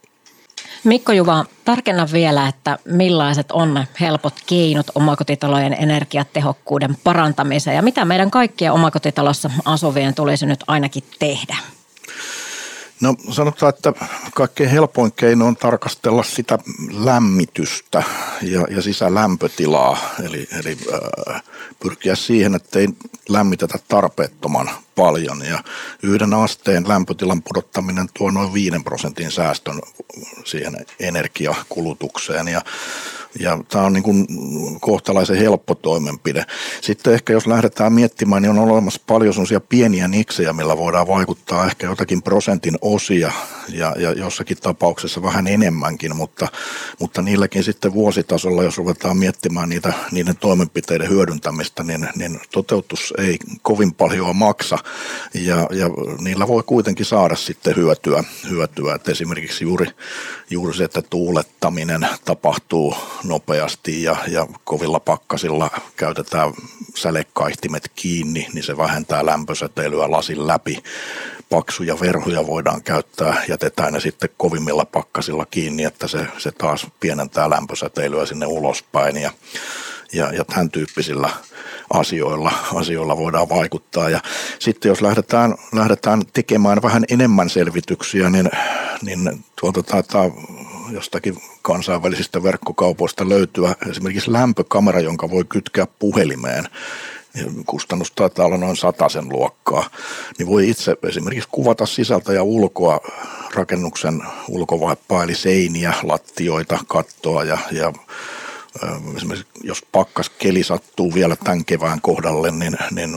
Mikko 0.85 1.13
Juva, 1.13 1.45
tarkenna 1.65 2.07
vielä, 2.13 2.49
että 2.49 2.79
millaiset 2.85 3.53
on 3.53 3.85
helpot 4.01 4.35
keinot 4.47 4.87
omakotitalojen 4.95 5.77
energiatehokkuuden 5.79 6.97
parantamiseen 7.05 7.77
ja 7.77 7.83
mitä 7.83 8.05
meidän 8.05 8.31
kaikkien 8.31 8.73
omakotitalossa 8.73 9.51
asuvien 9.65 10.15
tulisi 10.15 10.47
nyt 10.47 10.61
ainakin 10.67 11.05
tehdä? 11.19 11.57
No 13.03 13.15
sanotaan, 13.31 13.75
että 13.75 13.93
kaikkein 14.35 14.71
helpoin 14.71 15.13
keino 15.13 15.47
on 15.47 15.57
tarkastella 15.57 16.23
sitä 16.23 16.59
lämmitystä 16.91 18.03
ja, 18.43 18.67
ja 18.71 18.83
sisälämpötilaa, 18.83 19.99
eli, 20.25 20.49
eli 20.59 20.77
äh, 21.33 21.43
pyrkiä 21.81 22.15
siihen, 22.15 22.55
että 22.55 22.79
ei 22.79 22.89
lämmitetä 23.29 23.79
tarpeettoman 23.89 24.71
paljon. 24.95 25.47
Ja 25.47 25.65
yhden 26.03 26.35
asteen 26.35 26.89
lämpötilan 26.89 27.43
pudottaminen 27.43 28.09
tuo 28.19 28.31
noin 28.31 28.55
5 28.55 28.77
prosentin 28.85 29.31
säästön 29.31 29.81
siihen 30.45 30.87
energiakulutukseen. 31.01 32.49
Ja 32.49 32.61
ja 33.41 33.59
tämä 33.69 33.85
on 33.85 33.93
niin 33.93 34.03
kuin 34.03 34.27
kohtalaisen 34.81 35.37
helppo 35.37 35.75
toimenpide. 35.75 36.45
Sitten 36.81 37.15
ehkä 37.15 37.33
jos 37.33 37.47
lähdetään 37.47 37.93
miettimään, 37.93 38.43
niin 38.43 38.51
on 38.51 38.59
olemassa 38.59 39.01
paljon 39.07 39.35
sellaisia 39.35 39.61
pieniä 39.61 40.09
niksejä, 40.09 40.53
millä 40.53 40.79
voidaan 40.79 41.09
vaikuttaa 41.09 41.67
ehkä 41.67 41.87
jotakin 41.87 42.23
prosentin 42.23 42.79
osia 42.81 43.33
ja, 43.69 43.95
ja 43.99 44.13
jossakin 44.13 44.57
tapauksessa 44.63 45.23
vähän 45.23 45.47
enemmänkin, 45.47 46.17
mutta, 46.17 46.49
mutta 47.01 47.23
niilläkin 47.23 47.65
sitten 47.65 47.93
vuositasolla, 47.93 48.63
jos 48.63 48.79
ruvetaan 48.79 49.17
miettimään 49.17 49.69
niitä, 49.69 49.93
niiden 50.11 50.37
toimenpiteiden 50.37 51.09
hyödyntämistä, 51.09 51.83
niin, 51.83 52.09
niin 52.17 52.41
toteutus 52.53 53.15
ei 53.19 53.39
kovin 53.63 53.95
paljon 53.95 54.37
maksa 54.37 54.79
ja, 55.35 55.67
ja 55.71 55.91
niillä 56.21 56.49
voi 56.49 56.63
kuitenkin 56.63 57.07
saada 57.07 57.37
sitten 57.37 57.77
hyötyä. 57.77 58.25
hyötyä. 58.51 58.95
että 58.95 59.11
esimerkiksi 59.11 59.65
juuri, 59.65 59.87
juuri 60.51 60.75
se, 60.75 60.85
että 60.85 61.03
tuulettaminen 61.03 62.09
tapahtuu 62.25 62.95
nopeasti 63.25 64.03
ja, 64.03 64.17
ja 64.29 64.47
kovilla 64.65 65.01
pakkasilla 65.01 65.71
käytetään 65.97 66.53
sälekaihtimet 66.95 67.91
kiinni, 67.95 68.49
niin 68.53 68.65
se 68.65 68.77
vähentää 68.77 69.27
lämpösäteilyä 69.27 70.11
lasin 70.11 70.47
läpi. 70.47 70.83
Paksuja 71.51 72.01
verhoja 72.01 72.47
voidaan 72.47 72.83
käyttää, 72.83 73.45
jätetään 73.49 73.93
ne 73.93 74.01
sitten 74.01 74.31
kovimmilla 74.37 74.85
pakkasilla 74.85 75.47
kiinni, 75.47 75.85
että 75.85 76.09
se, 76.09 76.27
se 76.39 76.53
taas 76.53 76.87
pienentää 77.01 77.51
lämpösäteilyä 77.51 78.27
sinne 78.27 78.47
ulospäin 78.47 79.17
ja, 79.17 79.31
ja, 80.13 80.33
ja 80.33 80.45
tämän 80.45 80.71
tyyppisillä 80.71 81.31
asioilla, 81.93 82.53
asioilla 82.75 83.17
voidaan 83.17 83.49
vaikuttaa. 83.49 84.11
Ja 84.11 84.21
sitten 84.59 84.89
jos 84.89 85.03
lähdetään, 85.03 85.55
lähdetään 85.73 86.23
tekemään 86.33 86.83
vähän 86.83 87.05
enemmän 87.09 87.51
selvityksiä, 87.51 88.31
niin, 88.31 88.51
niin 89.03 89.45
tuolta 89.61 89.83
taitaa 89.83 90.31
jostakin 90.93 91.37
kansainvälisistä 91.63 92.43
verkkokaupoista 92.43 93.29
löytyä 93.29 93.75
esimerkiksi 93.91 94.33
lämpökamera, 94.33 95.01
jonka 95.01 95.31
voi 95.31 95.45
kytkeä 95.49 95.87
puhelimeen. 95.99 96.65
Kustannus 97.67 98.13
taitaa 98.13 98.47
olla 98.47 98.57
noin 98.57 98.77
sen 99.09 99.29
luokkaa, 99.29 99.91
niin 100.39 100.49
voi 100.49 100.69
itse 100.69 100.97
esimerkiksi 101.09 101.49
kuvata 101.53 101.87
sisältä 101.87 102.33
ja 102.33 102.43
ulkoa 102.43 103.01
rakennuksen 103.55 104.23
ulkovaippaa, 104.49 105.25
eli 105.25 105.35
seiniä, 105.35 105.93
lattioita, 106.03 106.79
kattoa 106.89 107.45
ja, 107.45 107.59
ja 107.71 107.93
esimerkiksi 109.17 109.47
jos 109.63 109.83
pakkas 109.93 110.31
keli 110.31 110.63
sattuu 110.63 111.15
vielä 111.15 111.37
tämän 111.37 111.65
kevään 111.65 112.01
kohdalle, 112.01 112.51
niin, 112.51 112.77
niin 112.91 113.11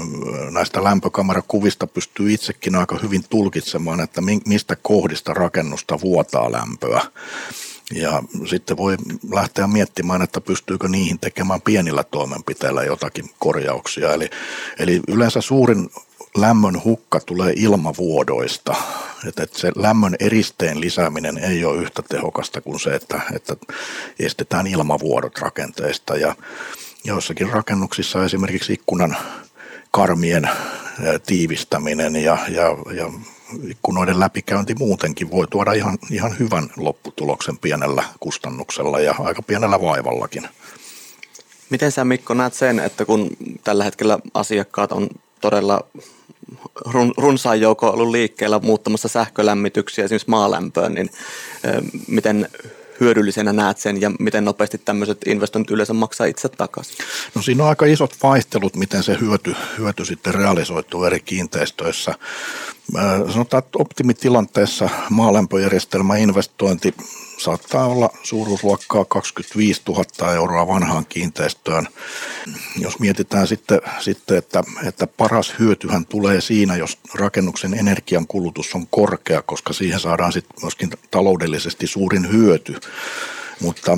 näistä 0.51 0.83
lämpökamerakuvista 0.83 1.87
pystyy 1.87 2.33
itsekin 2.33 2.75
aika 2.75 2.99
hyvin 3.03 3.23
tulkitsemaan, 3.29 3.99
että 3.99 4.21
mistä 4.45 4.75
kohdista 4.75 5.33
rakennusta 5.33 6.01
vuotaa 6.01 6.51
lämpöä. 6.51 7.01
Ja 7.93 8.23
sitten 8.49 8.77
voi 8.77 8.97
lähteä 9.31 9.67
miettimään, 9.67 10.21
että 10.21 10.41
pystyykö 10.41 10.87
niihin 10.87 11.19
tekemään 11.19 11.61
pienillä 11.61 12.03
toimenpiteillä 12.03 12.83
jotakin 12.83 13.29
korjauksia. 13.39 14.13
Eli, 14.13 14.29
eli 14.79 15.01
yleensä 15.07 15.41
suurin 15.41 15.89
lämmön 16.35 16.83
hukka 16.83 17.19
tulee 17.19 17.53
ilmavuodoista. 17.55 18.75
Että, 19.27 19.43
että 19.43 19.59
se 19.59 19.71
lämmön 19.75 20.15
eristeen 20.19 20.81
lisääminen 20.81 21.37
ei 21.37 21.65
ole 21.65 21.81
yhtä 21.81 22.01
tehokasta 22.09 22.61
kuin 22.61 22.79
se, 22.79 22.95
että, 22.95 23.21
että 23.33 23.55
estetään 24.19 24.67
ilmavuodot 24.67 25.39
rakenteista. 25.39 26.17
Ja 26.17 26.35
joissakin 27.03 27.49
rakennuksissa 27.49 28.25
esimerkiksi 28.25 28.73
ikkunan 28.73 29.17
karmien 29.91 30.49
tiivistäminen 31.25 32.15
ja, 32.15 32.37
ja, 32.49 32.77
ja 32.95 33.11
ikkunoiden 33.69 34.19
läpikäynti 34.19 34.75
muutenkin 34.75 35.31
voi 35.31 35.47
tuoda 35.47 35.73
ihan, 35.73 35.97
ihan 36.11 36.39
hyvän 36.39 36.69
lopputuloksen 36.77 37.57
pienellä 37.57 38.03
kustannuksella 38.19 38.99
ja 38.99 39.15
aika 39.19 39.41
pienellä 39.41 39.81
vaivallakin. 39.81 40.49
Miten 41.69 41.91
sä 41.91 42.05
Mikko 42.05 42.33
näet 42.33 42.53
sen, 42.53 42.79
että 42.79 43.05
kun 43.05 43.29
tällä 43.63 43.83
hetkellä 43.83 44.19
asiakkaat 44.33 44.91
on 44.91 45.09
todella 45.41 45.85
run, 46.85 47.13
runsaan 47.17 47.61
joukko 47.61 47.89
ollut 47.89 48.11
liikkeellä 48.11 48.59
muuttamassa 48.59 49.07
sähkölämmityksiä 49.07 50.05
esimerkiksi 50.05 50.29
maalämpöön, 50.29 50.93
niin 50.93 51.09
miten 52.07 52.49
hyödyllisenä 52.99 53.53
näet 53.53 53.77
sen 53.77 54.01
ja 54.01 54.11
miten 54.19 54.45
nopeasti 54.45 54.77
tämmöiset 54.77 55.17
investoinnit 55.25 55.71
yleensä 55.71 55.93
maksaa 55.93 56.27
itse 56.27 56.49
takaisin? 56.49 56.95
No 57.35 57.41
siinä 57.41 57.63
on 57.63 57.69
aika 57.69 57.85
isot 57.85 58.15
vaihtelut, 58.23 58.75
miten 58.75 59.03
se 59.03 59.17
hyöty, 59.21 59.55
hyöty 59.77 60.05
sitten 60.05 60.33
realisoituu 60.33 61.03
eri 61.03 61.19
kiinteistöissä. 61.19 62.15
Sanotaan, 63.33 63.63
että 63.63 63.77
optimitilanteessa 63.79 64.89
maalämpöjärjestelmä 65.09 66.17
investointi 66.17 66.93
saattaa 67.37 67.85
olla 67.85 68.09
suuruusluokkaa 68.23 69.05
25 69.05 69.81
000 69.87 70.33
euroa 70.33 70.67
vanhaan 70.67 71.05
kiinteistöön. 71.05 71.87
Jos 72.79 72.99
mietitään 72.99 73.47
sitten, 73.47 73.81
sitten 73.99 74.37
että, 74.37 74.63
että 74.85 75.07
paras 75.07 75.53
hyötyhän 75.59 76.05
tulee 76.05 76.41
siinä, 76.41 76.75
jos 76.75 76.97
rakennuksen 77.13 77.73
energiankulutus 77.73 78.75
on 78.75 78.87
korkea, 78.87 79.41
koska 79.41 79.73
siihen 79.73 79.99
saadaan 79.99 80.31
sitten 80.31 80.63
myöskin 80.63 80.89
taloudellisesti 81.11 81.87
suurin 81.87 82.31
hyöty 82.31 82.79
mutta 83.61 83.97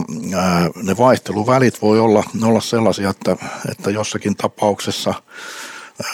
ne 0.84 0.98
vaihteluvälit 0.98 1.82
voi 1.82 2.00
olla, 2.00 2.24
olla 2.44 2.62
sellaisia, 2.62 3.10
että, 3.10 3.38
että 3.72 3.92
jossakin 3.92 4.36
tapauksessa 4.36 5.14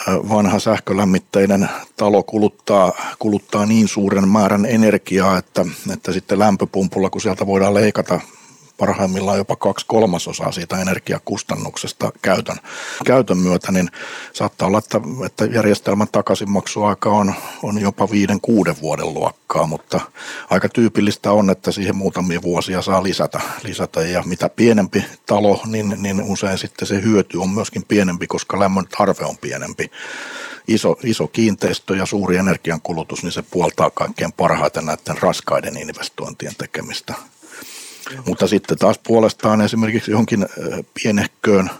vanha 0.06 0.58
sähkölämmitteinen 0.58 1.68
talo 1.96 2.22
kuluttaa, 2.22 2.92
kuluttaa 3.18 3.66
niin 3.66 3.88
suuren 3.88 4.28
määrän 4.28 4.66
energiaa, 4.66 5.38
että, 5.38 5.64
että 5.92 6.12
sitten 6.12 6.38
lämpöpumpulla, 6.38 7.10
kun 7.10 7.20
sieltä 7.20 7.46
voidaan 7.46 7.74
leikata 7.74 8.20
parhaimmillaan 8.78 9.38
jopa 9.38 9.56
kaksi 9.56 9.86
kolmasosaa 9.88 10.52
siitä 10.52 10.78
energiakustannuksesta 10.78 12.12
käytön, 12.22 12.56
käytön 13.04 13.38
myötä, 13.38 13.72
niin 13.72 13.90
saattaa 14.32 14.68
olla, 14.68 14.78
että, 14.78 15.00
että 15.26 15.44
järjestelmän 15.44 16.08
takaisinmaksuaika 16.12 17.10
on, 17.10 17.34
on 17.62 17.80
jopa 17.80 18.10
viiden 18.10 18.40
kuuden 18.40 18.74
vuoden 18.80 19.14
luokkaa, 19.14 19.66
mutta 19.66 20.00
aika 20.50 20.68
tyypillistä 20.68 21.32
on, 21.32 21.50
että 21.50 21.72
siihen 21.72 21.96
muutamia 21.96 22.42
vuosia 22.42 22.82
saa 22.82 23.02
lisätä, 23.02 23.40
lisätä 23.62 24.02
ja 24.02 24.22
mitä 24.26 24.48
pienempi 24.48 25.04
talo, 25.26 25.60
niin, 25.66 25.96
niin 25.98 26.22
usein 26.22 26.58
sitten 26.58 26.88
se 26.88 27.02
hyöty 27.02 27.38
on 27.38 27.50
myöskin 27.50 27.84
pienempi, 27.88 28.26
koska 28.26 28.60
lämmön 28.60 28.86
tarve 28.98 29.24
on 29.24 29.38
pienempi 29.38 29.90
iso, 30.68 30.96
iso 31.02 31.26
kiinteistö 31.26 31.96
ja 31.96 32.06
suuri 32.06 32.36
energiankulutus, 32.36 33.22
niin 33.22 33.32
se 33.32 33.42
puoltaa 33.42 33.90
kaikkein 33.90 34.32
parhaiten 34.32 34.86
näiden 34.86 35.18
raskaiden 35.22 35.76
investointien 35.76 36.54
tekemistä. 36.58 37.14
Mutta 38.26 38.46
sitten 38.46 38.78
taas 38.78 39.00
puolestaan 39.06 39.60
esimerkiksi 39.60 40.10
johonkin 40.10 40.46
pienehköön 41.02 41.70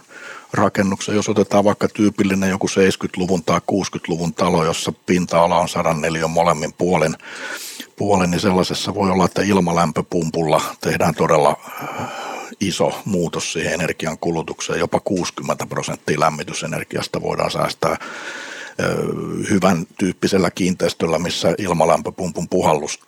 rakennuksen, 0.53 1.15
jos 1.15 1.29
otetaan 1.29 1.63
vaikka 1.63 1.87
tyypillinen 1.87 2.49
joku 2.49 2.67
70-luvun 2.67 3.43
tai 3.43 3.59
60-luvun 3.71 4.33
talo, 4.33 4.65
jossa 4.65 4.93
pinta-ala 5.05 5.59
on 5.59 5.69
104 5.69 6.27
molemmin 6.27 6.73
puolen, 6.73 7.17
puolen, 7.95 8.31
niin 8.31 8.41
sellaisessa 8.41 8.95
voi 8.95 9.11
olla, 9.11 9.25
että 9.25 9.41
ilmalämpöpumpulla 9.41 10.61
tehdään 10.81 11.15
todella 11.15 11.57
iso 12.59 13.01
muutos 13.05 13.53
siihen 13.53 13.73
energian 13.73 14.17
kulutukseen. 14.17 14.79
Jopa 14.79 14.99
60 14.99 15.65
prosenttia 15.65 16.19
lämmitysenergiasta 16.19 17.21
voidaan 17.21 17.51
säästää 17.51 17.97
hyvän 19.49 19.87
tyyppisellä 19.97 20.51
kiinteistöllä, 20.51 21.19
missä 21.19 21.55
ilmalämpöpumpun 21.57 22.49
puhallus 22.49 22.99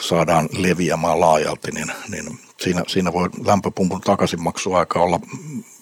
saadaan 0.00 0.48
leviämään 0.52 1.20
laajalti, 1.20 1.70
niin, 1.70 1.92
niin 2.08 2.38
siinä, 2.60 2.82
siinä 2.86 3.12
voi 3.12 3.28
lämpöpumpun 3.46 4.00
takaisinmaksuaika 4.00 5.02
olla 5.02 5.20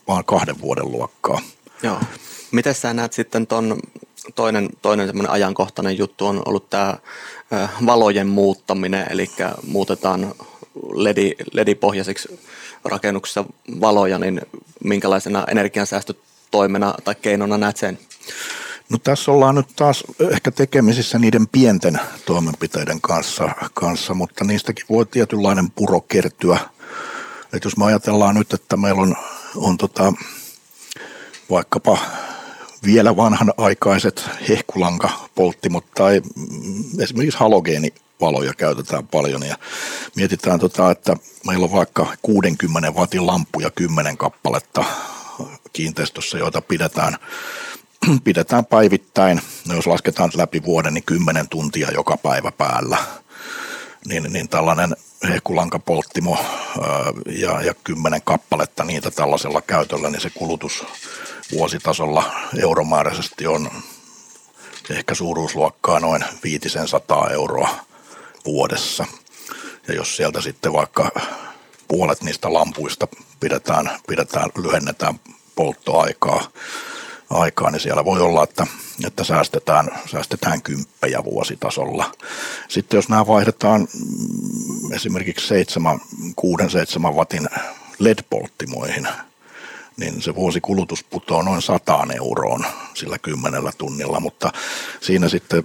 vain 0.09 0.25
kahden 0.25 0.61
vuoden 0.61 0.93
luokkaa. 0.93 1.41
Joo. 1.83 2.01
Miten 2.51 2.75
sä 2.75 2.95
näet 2.95 3.13
sitten 3.13 3.47
ton 3.47 3.81
toinen, 4.35 4.69
toinen 4.83 5.07
semmoinen 5.07 5.33
ajankohtainen 5.33 5.99
juttu 5.99 6.27
on 6.27 6.43
ollut 6.47 6.71
tämä 6.71 6.97
valojen 7.87 8.27
muuttaminen, 8.27 9.07
eli 9.11 9.31
muutetaan 9.67 10.35
LED, 10.93 11.35
LED-pohjaisiksi 11.53 12.41
rakennuksissa 12.85 13.45
valoja, 13.81 14.19
niin 14.19 14.41
minkälaisena 14.85 15.45
energiansäästötoimena 15.51 16.95
tai 17.05 17.15
keinona 17.15 17.59
näet 17.59 17.77
sen? 17.77 17.99
No 18.89 18.99
tässä 18.99 19.33
ollaan 19.33 19.55
nyt 19.55 19.69
taas 19.77 20.05
ehkä 20.31 20.51
tekemisissä 20.51 21.19
niiden 21.19 21.49
pienten 21.49 22.01
toimenpiteiden 22.27 23.01
kanssa, 23.01 23.51
kanssa 23.75 24.15
mutta 24.15 24.45
niistäkin 24.45 24.85
voi 24.89 25.07
tietynlainen 25.07 25.71
puro 25.71 26.01
kertyä. 26.01 26.59
Et 27.53 27.65
jos 27.65 27.77
me 27.77 27.85
ajatellaan 27.85 28.35
nyt, 28.35 28.53
että 28.53 28.77
meillä 28.77 29.03
on, 29.03 29.17
on 29.57 29.77
tota, 29.79 30.13
vaikkapa 31.51 31.99
vielä 32.85 33.17
vanhanaikaiset 33.17 34.31
hehkulankapolttimot 34.49 35.85
tai 35.95 36.23
esimerkiksi 36.99 37.39
halogeeni 37.39 37.95
valoja 38.21 38.55
käytetään 38.55 39.07
paljon 39.07 39.43
ja 39.43 39.57
mietitään, 40.17 40.61
tota, 40.61 40.91
että 40.91 41.17
meillä 41.47 41.65
on 41.65 41.73
vaikka 41.73 42.07
60 42.23 42.91
watin 42.91 43.27
lampuja 43.27 43.71
10 43.71 44.17
kappaletta 44.17 44.85
kiinteistössä, 45.73 46.39
joita 46.39 46.61
pidetään, 46.61 47.17
pidetään 48.25 48.67
päivittäin. 48.67 49.41
No 49.69 49.75
jos 49.75 49.87
lasketaan 49.87 50.31
läpi 50.35 50.63
vuoden, 50.65 50.95
niin 50.95 51.05
10 51.05 51.49
tuntia 51.49 51.91
joka 51.91 52.17
päivä 52.17 52.53
päällä. 52.53 52.97
Niin, 54.07 54.33
niin 54.33 54.49
tällainen 54.49 54.97
hehkulankapolttimo 55.29 56.39
ja, 57.27 57.63
ja 57.63 57.75
10 57.85 58.23
kappaletta 58.23 58.85
niitä 58.85 59.11
tällaisella 59.11 59.63
käytöllä, 59.63 60.11
niin 60.11 60.21
se 60.21 60.31
kulutus 60.31 60.85
vuositasolla 61.53 62.33
euromääräisesti 62.63 63.47
on 63.47 63.71
ehkä 64.91 65.15
suuruusluokkaa 65.15 66.01
noin 66.01 66.25
500 66.45 67.31
euroa 67.31 67.69
vuodessa. 68.45 69.07
Ja 69.89 69.95
jos 69.95 70.17
sieltä 70.17 70.41
sitten 70.41 70.73
vaikka 70.73 71.11
puolet 71.89 72.23
niistä 72.23 72.53
lampuista 72.53 73.09
pidetään, 73.41 73.91
pidetään 74.09 74.51
lyhennetään 74.63 75.21
polttoaikaa, 75.55 76.51
aikaa, 77.31 77.71
niin 77.71 77.81
siellä 77.81 78.05
voi 78.05 78.21
olla, 78.21 78.43
että, 78.43 78.67
että 79.07 79.25
säästetään, 79.25 79.89
säästetään 80.11 80.63
kymppejä 80.63 81.25
vuositasolla. 81.25 82.13
Sitten 82.69 82.99
jos 82.99 83.09
nämä 83.09 83.27
vaihdetaan 83.27 83.81
mm, 83.81 84.93
esimerkiksi 84.93 85.47
7, 85.47 86.01
6-7 87.11 87.15
watin 87.15 87.49
LED-polttimoihin, 87.99 89.09
niin 89.99 90.23
se 90.23 90.35
vuosikulutus 90.35 91.05
putoaa 91.05 91.43
noin 91.43 91.63
sataan 91.63 92.17
euroon 92.17 92.65
sillä 92.95 93.19
kymmenellä 93.19 93.73
tunnilla, 93.79 94.21
mutta 94.21 94.53
siinä 95.01 95.29
sitten 95.29 95.65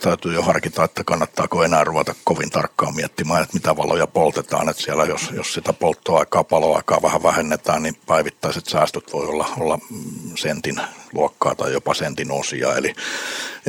täytyy 0.00 0.34
jo 0.34 0.42
harkita, 0.42 0.84
että 0.84 1.04
kannattaako 1.04 1.64
enää 1.64 1.84
ruveta 1.84 2.14
kovin 2.24 2.50
tarkkaan 2.50 2.94
miettimään, 2.94 3.42
että 3.42 3.54
mitä 3.54 3.76
valoja 3.76 4.06
poltetaan, 4.06 4.68
että 4.68 4.82
siellä 4.82 5.04
jos, 5.04 5.30
jos 5.32 5.54
sitä 5.54 5.72
polttoaikaa, 5.72 6.44
paloaikaa 6.44 7.02
vähän 7.02 7.22
vähennetään, 7.22 7.82
niin 7.82 7.96
päivittäiset 8.06 8.66
säästöt 8.66 9.12
voi 9.12 9.26
olla, 9.26 9.48
olla 9.58 9.78
sentin 10.34 10.80
luokkaa 11.12 11.54
tai 11.54 11.72
jopa 11.72 11.94
sentin 11.94 12.30
osia, 12.30 12.76
eli, 12.76 12.94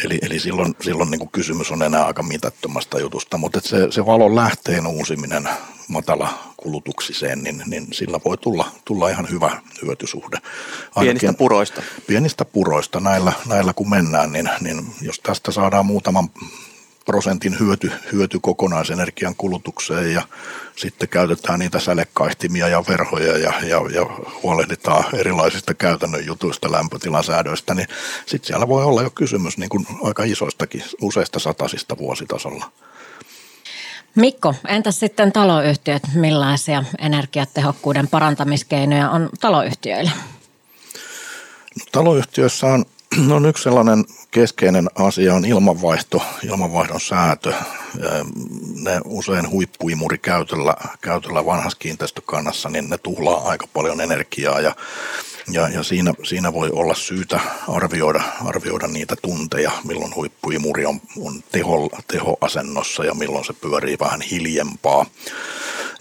eli, 0.06 0.20
eli 0.22 0.40
silloin, 0.40 0.76
silloin 0.82 1.12
niin 1.12 1.20
kuin 1.20 1.32
kysymys 1.32 1.72
on 1.72 1.84
enää 1.84 2.06
aika 2.06 2.24
mitättömästä 2.24 3.00
jutusta, 3.00 3.38
mutta 3.38 3.60
se, 3.64 3.92
se 3.92 4.06
valon 4.06 4.36
lähteen 4.36 4.88
uusiminen 4.88 5.50
matala 5.88 6.53
kulutuksiseen, 6.64 7.44
niin, 7.44 7.64
niin 7.66 7.88
sillä 7.92 8.20
voi 8.26 8.38
tulla, 8.38 8.72
tulla 8.86 9.10
ihan 9.10 9.30
hyvä 9.30 9.62
hyötysuhde. 9.82 10.38
Ainakin 10.96 11.20
pienistä 11.20 11.38
puroista. 11.38 11.82
Pienistä 12.08 12.46
puroista 12.46 13.00
näillä, 13.00 13.34
näillä 13.46 13.74
kun 13.74 13.90
mennään, 13.90 14.32
niin, 14.32 14.50
niin 14.62 14.86
jos 15.02 15.20
tästä 15.20 15.52
saadaan 15.52 15.86
muutaman 15.86 16.30
prosentin 17.06 17.60
hyöty, 17.60 17.92
hyöty 18.12 18.40
kokonaisenergian 18.42 19.36
kulutukseen 19.36 20.14
ja 20.14 20.22
sitten 20.76 21.10
käytetään 21.10 21.60
niitä 21.60 21.80
sälekaihtimia 21.80 22.68
ja 22.68 22.84
verhoja 22.88 23.38
ja, 23.38 23.54
ja, 23.62 23.82
ja 23.94 24.06
huolehditaan 24.44 25.04
erilaisista 25.16 25.74
käytännön 25.74 26.26
jutuista, 26.26 26.72
lämpötilan 26.72 27.24
säädöistä, 27.24 27.74
niin 27.76 27.88
sitten 28.26 28.48
siellä 28.48 28.68
voi 28.68 28.84
olla 28.84 29.02
jo 29.02 29.10
kysymys 29.10 29.58
niin 29.58 29.70
kuin 29.70 29.88
aika 30.04 30.24
isoistakin, 30.24 30.84
useista 31.02 31.40
satasista 31.40 31.98
vuositasolla. 31.98 32.72
Mikko, 34.16 34.56
entäs 34.68 35.00
sitten 35.00 35.32
taloyhtiöt, 35.32 36.04
millaisia 36.16 36.84
energiatehokkuuden 37.00 38.08
parantamiskeinoja 38.08 39.10
on 39.10 39.30
taloyhtiöillä? 39.40 40.12
No, 41.80 41.86
taloyhtiöissä 41.92 42.68
on, 42.68 42.86
on 43.36 43.46
yksi 43.46 43.64
sellainen 43.64 44.06
keskeinen 44.32 44.90
asia 44.96 45.34
on 45.34 45.46
ilmanvaihto, 45.46 46.22
ilmanvaihdon 46.44 47.00
säätö. 47.00 47.54
Ne 48.82 49.02
usein 49.06 49.50
huippuimuri 49.50 50.18
käytöllä, 50.18 50.76
käytöllä 51.02 51.46
vanhassa 51.46 51.80
kiinteistökannassa, 51.80 52.70
niin 52.70 52.90
ne 52.90 52.98
tuhlaa 52.98 53.50
aika 53.50 53.68
paljon 53.74 54.02
energiaa 54.02 54.60
ja 54.60 54.76
ja, 55.52 55.70
ja 55.70 55.84
siinä, 55.84 56.14
siinä 56.24 56.54
voi 56.54 56.70
olla 56.70 56.96
syytä 56.96 57.40
arvioida, 57.68 58.24
arvioida 58.46 58.88
niitä 58.88 59.16
tunteja, 59.22 59.72
milloin 59.84 60.16
huippuimuri 60.16 60.86
on, 60.86 61.02
on 61.22 61.44
teho, 61.52 61.90
tehoasennossa 62.08 63.06
ja 63.06 63.14
milloin 63.14 63.46
se 63.46 63.54
pyörii 63.54 63.98
vähän 64.00 64.22
hiljempaa. 64.22 65.06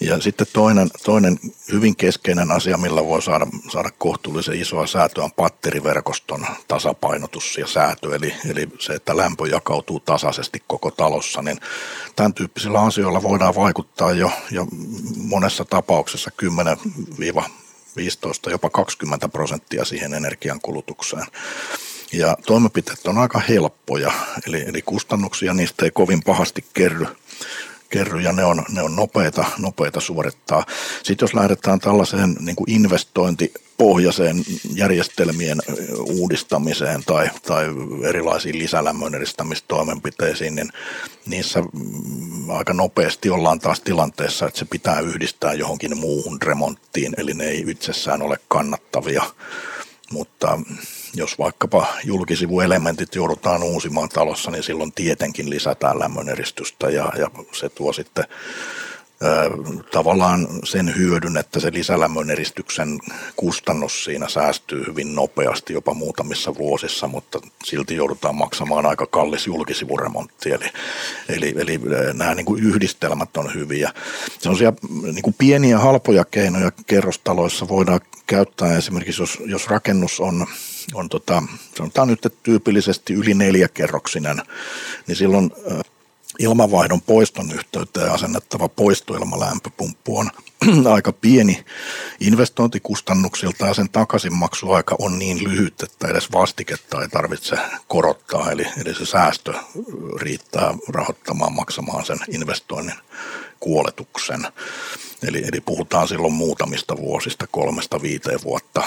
Ja 0.01 0.21
sitten 0.21 0.47
toinen, 0.53 0.91
toinen 1.05 1.39
hyvin 1.73 1.97
keskeinen 1.97 2.51
asia, 2.51 2.77
millä 2.77 3.05
voi 3.05 3.23
saada, 3.23 3.47
saada 3.73 3.91
kohtuullisen 3.99 4.61
isoa 4.61 4.87
säätöä, 4.87 5.25
on 5.25 5.33
patteriverkoston 5.33 6.47
tasapainotus 6.69 7.59
ja 7.59 7.67
säätö. 7.67 8.17
Eli, 8.17 8.35
eli 8.51 8.69
se, 8.79 8.93
että 8.93 9.17
lämpö 9.17 9.49
jakautuu 9.49 10.01
tasaisesti 10.01 10.63
koko 10.67 10.91
talossa, 10.91 11.43
niin 11.43 11.61
tämän 12.17 12.35
tyyppisillä 12.35 12.81
asioilla 12.81 13.23
voidaan 13.23 13.55
vaikuttaa 13.55 14.13
jo, 14.13 14.31
jo 14.51 14.67
monessa 15.17 15.65
tapauksessa 15.65 16.31
10 16.37 16.77
15, 17.97 18.51
jopa 18.51 18.71
20 18.71 19.29
prosenttia 19.29 19.85
siihen 19.85 20.15
energiankulutukseen. 20.15 21.27
Ja 22.13 22.37
toimenpiteet 22.47 23.07
on 23.07 23.19
aika 23.19 23.41
helppoja, 23.49 24.13
eli, 24.47 24.65
eli 24.67 24.83
kustannuksia 24.83 25.55
niistä 25.55 25.85
ei 25.85 25.91
kovin 25.91 26.23
pahasti 26.23 26.65
kerry, 26.75 27.07
kerry 27.93 28.21
ja 28.21 28.33
ne 28.33 28.45
on, 28.45 28.65
ne 28.69 28.83
on 28.83 28.97
nopeita, 28.97 29.45
nopeita 29.59 30.01
suorittaa. 30.01 30.67
Sitten 31.03 31.27
jos 31.27 31.35
lähdetään 31.35 31.79
tällaiseen 31.79 32.37
niin 32.41 32.57
kuin 32.57 32.71
investointipohjaiseen 32.71 34.37
järjestelmien 34.75 35.59
uudistamiseen 35.99 37.05
tai, 37.07 37.31
tai 37.47 37.65
erilaisiin 38.09 38.59
lisälämmön 38.59 39.15
edistämistoimenpiteisiin, 39.15 40.55
niin 40.55 40.73
niissä 41.27 41.61
mm, 41.61 42.51
aika 42.51 42.73
nopeasti 42.73 43.31
ollaan 43.31 43.59
taas 43.59 43.81
tilanteessa, 43.81 44.47
että 44.47 44.59
se 44.59 44.65
pitää 44.65 45.01
yhdistää 45.01 45.55
johonkin 45.55 45.99
muuhun 45.99 46.43
remonttiin, 46.43 47.15
eli 47.17 47.35
ne 47.35 47.45
ei 47.45 47.65
itsessään 47.69 48.23
ole 48.23 48.37
kannattavia. 48.49 49.23
Mutta 50.13 50.59
jos 51.15 51.39
vaikkapa 51.39 51.87
julkisivuelementit 52.05 53.15
joudutaan 53.15 53.63
uusimaan 53.63 54.09
talossa, 54.09 54.51
niin 54.51 54.63
silloin 54.63 54.93
tietenkin 54.93 55.51
lisätään 55.51 55.99
lämmöneristystä 55.99 56.91
ja, 56.91 57.13
ja 57.19 57.31
se 57.53 57.69
tuo 57.69 57.93
sitten 57.93 58.25
tavallaan 59.93 60.49
sen 60.65 60.97
hyödyn, 60.97 61.37
että 61.37 61.61
se 61.61 61.73
lisälämmöneristyksen 61.73 62.99
kustannus 63.37 64.05
siinä 64.05 64.29
säästyy 64.29 64.85
hyvin 64.87 65.15
nopeasti, 65.15 65.73
jopa 65.73 65.95
muutamissa 65.95 66.55
vuosissa, 66.55 67.09
mutta 67.09 67.41
silti 67.65 67.97
joudutaan 67.97 68.35
maksamaan 68.35 68.87
aika 68.87 69.07
kallis 69.07 69.47
julkisivuremontti. 69.47 70.51
Eli, 70.51 70.67
eli, 71.29 71.55
eli 71.57 71.81
nämä 72.13 72.35
niin 72.35 72.47
kuin 72.47 72.63
yhdistelmät 72.63 73.37
on 73.37 73.55
hyviä. 73.55 73.93
Sellaisia 74.39 74.73
niin 75.03 75.23
kuin 75.23 75.35
pieniä 75.39 75.79
halpoja 75.79 76.25
keinoja 76.25 76.73
kerrostaloissa 76.87 77.69
voidaan 77.69 78.01
käyttää 78.27 78.77
esimerkiksi, 78.77 79.23
jos, 79.23 79.39
jos 79.47 79.69
rakennus 79.69 80.21
on 80.21 80.47
on 80.95 81.09
tota, 81.09 81.43
sanotaan 81.77 82.09
nyt, 82.09 82.35
tyypillisesti 82.43 83.13
yli 83.15 83.35
neljäkerroksinen, 83.35 84.43
niin 85.07 85.17
silloin 85.17 85.51
ilmanvaihdon 86.39 87.01
poiston 87.01 87.53
yhteyteen 87.53 88.13
asennettava 88.13 88.69
poistoilmalämpöpumppu 88.69 90.19
on 90.19 90.31
aika 90.95 91.13
pieni 91.13 91.65
investointikustannuksilta 92.21 93.67
ja 93.67 93.75
sen 93.75 93.91
takaisinmaksuaika 93.91 94.97
on 94.99 95.19
niin 95.19 95.45
lyhyt, 95.45 95.83
että 95.83 96.09
edes 96.09 96.33
vastiketta 96.33 97.03
ei 97.03 97.09
tarvitse 97.09 97.57
korottaa. 97.89 98.51
Eli, 98.51 98.67
eli 98.81 98.95
se 98.95 99.07
säästö 99.07 99.55
riittää 100.21 100.75
rahoittamaan 100.89 101.53
maksamaan 101.53 102.05
sen 102.05 102.19
investoinnin 102.29 102.95
kuoletuksen. 103.61 104.47
Eli, 105.29 105.39
eli 105.53 105.61
puhutaan 105.61 106.09
silloin 106.09 106.33
muutamista 106.33 106.97
vuosista, 106.97 107.47
kolmesta 107.47 108.03
viiteen 108.03 108.43
vuotta 108.45 108.83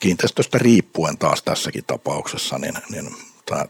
kiinteistöstä 0.00 0.58
riippuen 0.58 1.18
taas 1.18 1.42
tässäkin 1.42 1.84
tapauksessa, 1.84 2.58
niin, 2.58 2.74
niin 2.90 3.16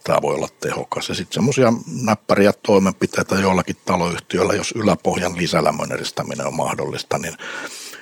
tämä 0.04 0.22
voi 0.22 0.34
olla 0.34 0.48
tehokas. 0.60 1.08
Ja 1.08 1.14
sitten 1.14 1.34
semmoisia 1.34 1.72
näppäriä 2.02 2.52
toimenpiteitä 2.52 3.34
jollakin 3.34 3.76
taloyhtiöllä, 3.84 4.54
jos 4.54 4.72
yläpohjan 4.76 5.36
lisälämmön 5.36 5.92
eristäminen 5.92 6.46
on 6.46 6.56
mahdollista, 6.56 7.18
niin 7.18 7.34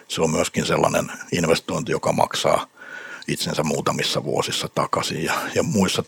se 0.09 0.23
on 0.23 0.31
myöskin 0.31 0.67
sellainen 0.67 1.13
investointi, 1.33 1.93
joka 1.93 2.13
maksaa 2.13 2.67
itsensä 3.29 3.63
muutamissa 3.63 4.25
vuosissa 4.25 4.69
takaisin. 4.75 5.25
Ja, 5.25 5.35
ja 5.55 5.63
muissa 5.63 6.05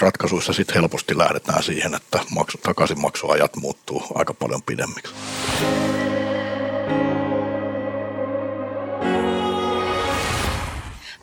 ratkaisuissa 0.00 0.52
sitten 0.52 0.74
helposti 0.74 1.18
lähdetään 1.18 1.62
siihen, 1.62 1.94
että 1.94 2.20
maksu, 2.30 2.58
takaisinmaksuajat 2.58 3.56
muuttuu 3.56 4.02
aika 4.14 4.34
paljon 4.34 4.62
pidemmiksi. 4.62 5.14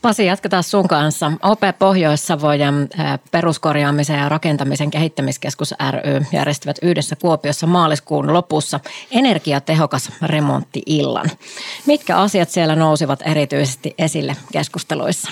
Pasi, 0.02 0.26
jatketaan 0.26 0.62
sun 0.62 0.88
kanssa. 0.88 1.32
OP 1.42 1.60
Pohjois-Savojan 1.78 2.88
peruskorjaamisen 3.30 4.18
ja 4.18 4.28
rakentamisen 4.28 4.90
kehittämiskeskus 4.90 5.74
ry 5.90 6.26
järjestävät 6.32 6.76
yhdessä 6.82 7.16
Kuopiossa 7.16 7.66
maaliskuun 7.66 8.32
lopussa 8.32 8.80
energiatehokas 9.10 10.10
remontti-illan. 10.22 11.30
Mitkä 11.86 12.16
asiat 12.16 12.50
siellä 12.50 12.76
nousivat 12.76 13.22
erityisesti 13.26 13.94
esille 13.98 14.36
keskusteluissa? 14.52 15.30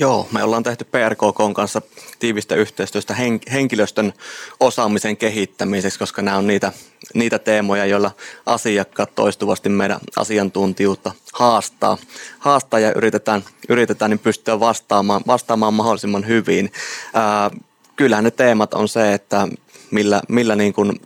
Joo, 0.00 0.28
me 0.32 0.42
ollaan 0.42 0.62
tehty 0.62 0.84
PRKK 0.84 1.54
kanssa 1.54 1.82
tiivistä 2.18 2.54
yhteistyöstä 2.54 3.16
henkilöstön 3.52 4.12
osaamisen 4.60 5.16
kehittämiseksi, 5.16 5.98
koska 5.98 6.22
nämä 6.22 6.36
on 6.36 6.46
niitä, 6.46 6.72
niitä 7.14 7.38
teemoja, 7.38 7.86
joilla 7.86 8.10
asiakkaat 8.46 9.14
toistuvasti 9.14 9.68
meidän 9.68 10.00
asiantuntijuutta 10.16 11.12
haastaa, 11.32 11.98
haastaa 12.38 12.80
ja 12.80 12.92
yritetään, 12.96 13.44
yritetään 13.68 14.10
niin 14.10 14.18
pystyä 14.18 14.60
vastaamaan, 14.60 15.22
vastaamaan 15.26 15.74
mahdollisimman 15.74 16.26
hyvin. 16.26 16.72
Ää, 17.14 17.50
kyllähän 17.96 18.24
ne 18.24 18.30
teemat 18.30 18.74
on 18.74 18.88
se, 18.88 19.14
että 19.14 19.48
millä, 19.90 20.22
millä 20.28 20.56
niin 20.56 20.72
kuin, 20.72 21.00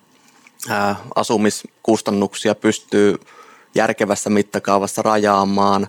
ää, 0.69 0.97
asumiskustannuksia 1.15 2.55
pystyy 2.55 3.19
järkevässä 3.75 4.31
mittakaavassa 4.31 5.03
rajaamaan. 5.03 5.89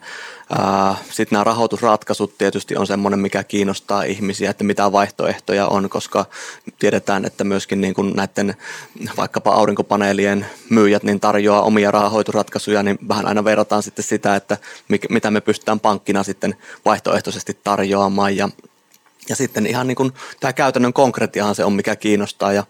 Sitten 1.11 1.35
nämä 1.35 1.43
rahoitusratkaisut 1.43 2.37
tietysti 2.37 2.75
on 2.77 2.87
semmoinen, 2.87 3.19
mikä 3.19 3.43
kiinnostaa 3.43 4.03
ihmisiä, 4.03 4.49
että 4.49 4.63
mitä 4.63 4.91
vaihtoehtoja 4.91 5.67
on, 5.67 5.89
koska 5.89 6.25
tiedetään, 6.79 7.25
että 7.25 7.43
myöskin 7.43 7.81
niin 7.81 7.93
kuin 7.93 8.13
näiden 8.15 8.55
vaikkapa 9.17 9.51
aurinkopaneelien 9.51 10.45
myyjät 10.69 11.03
niin 11.03 11.19
tarjoaa 11.19 11.61
omia 11.61 11.91
rahoitusratkaisuja, 11.91 12.83
niin 12.83 12.99
vähän 13.07 13.27
aina 13.27 13.43
verrataan 13.43 13.83
sitten 13.83 14.05
sitä, 14.05 14.35
että 14.35 14.57
mitä 15.09 15.31
me 15.31 15.41
pystytään 15.41 15.79
pankkina 15.79 16.23
sitten 16.23 16.55
vaihtoehtoisesti 16.85 17.59
tarjoamaan 17.63 18.37
ja 18.37 18.49
ja 19.29 19.35
sitten 19.35 19.65
ihan 19.65 19.87
niin 19.87 19.95
kuin 19.95 20.11
tämä 20.39 20.53
käytännön 20.53 20.93
konkretiahan 20.93 21.55
se 21.55 21.65
on, 21.65 21.73
mikä 21.73 21.95
kiinnostaa 21.95 22.53
ja 22.53 22.63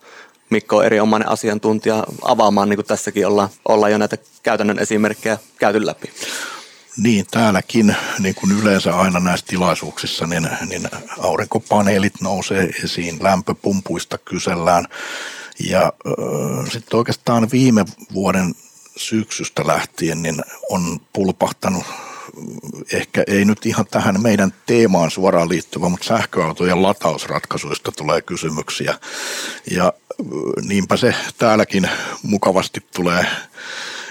Mikko 0.54 0.78
on 0.78 0.86
erinomainen 0.86 1.30
asiantuntija 1.30 2.04
avaamaan, 2.22 2.70
niin 2.70 2.78
kuin 2.78 2.86
tässäkin 2.86 3.28
ollaan, 3.28 3.50
ollaan 3.68 3.92
jo 3.92 3.98
näitä 3.98 4.18
käytännön 4.44 4.80
esimerkkejä 4.80 5.38
käyty 5.60 5.86
läpi. 5.86 6.12
Niin, 6.98 7.26
täälläkin, 7.32 7.96
niin 8.20 8.36
kuin 8.36 8.52
yleensä 8.52 8.98
aina 8.98 9.20
näissä 9.20 9.46
tilaisuuksissa, 9.46 10.28
niin, 10.28 10.50
niin 10.70 10.90
aurinkopaneelit 11.20 12.22
nousee 12.22 12.70
esiin, 12.84 13.24
lämpöpumpuista 13.24 14.18
kysellään. 14.18 14.86
Ja 15.60 15.82
äh, 15.84 16.72
sitten 16.72 16.98
oikeastaan 16.98 17.52
viime 17.52 17.86
vuoden 18.14 18.56
syksystä 18.98 19.68
lähtien 19.68 20.22
niin 20.22 20.42
on 20.70 21.00
pulpahtanut 21.14 21.84
ehkä 22.94 23.24
ei 23.28 23.46
nyt 23.46 23.66
ihan 23.66 23.86
tähän 23.92 24.22
meidän 24.22 24.54
teemaan 24.66 25.12
suoraan 25.12 25.50
liittyvä, 25.50 25.90
mutta 25.90 26.06
sähköautojen 26.06 26.82
latausratkaisuista 26.82 27.92
tulee 27.92 28.22
kysymyksiä. 28.22 29.00
Ja 29.72 29.94
niinpä 30.62 30.98
se 30.98 31.16
täälläkin 31.38 31.90
mukavasti 32.24 32.80
tulee 32.96 33.26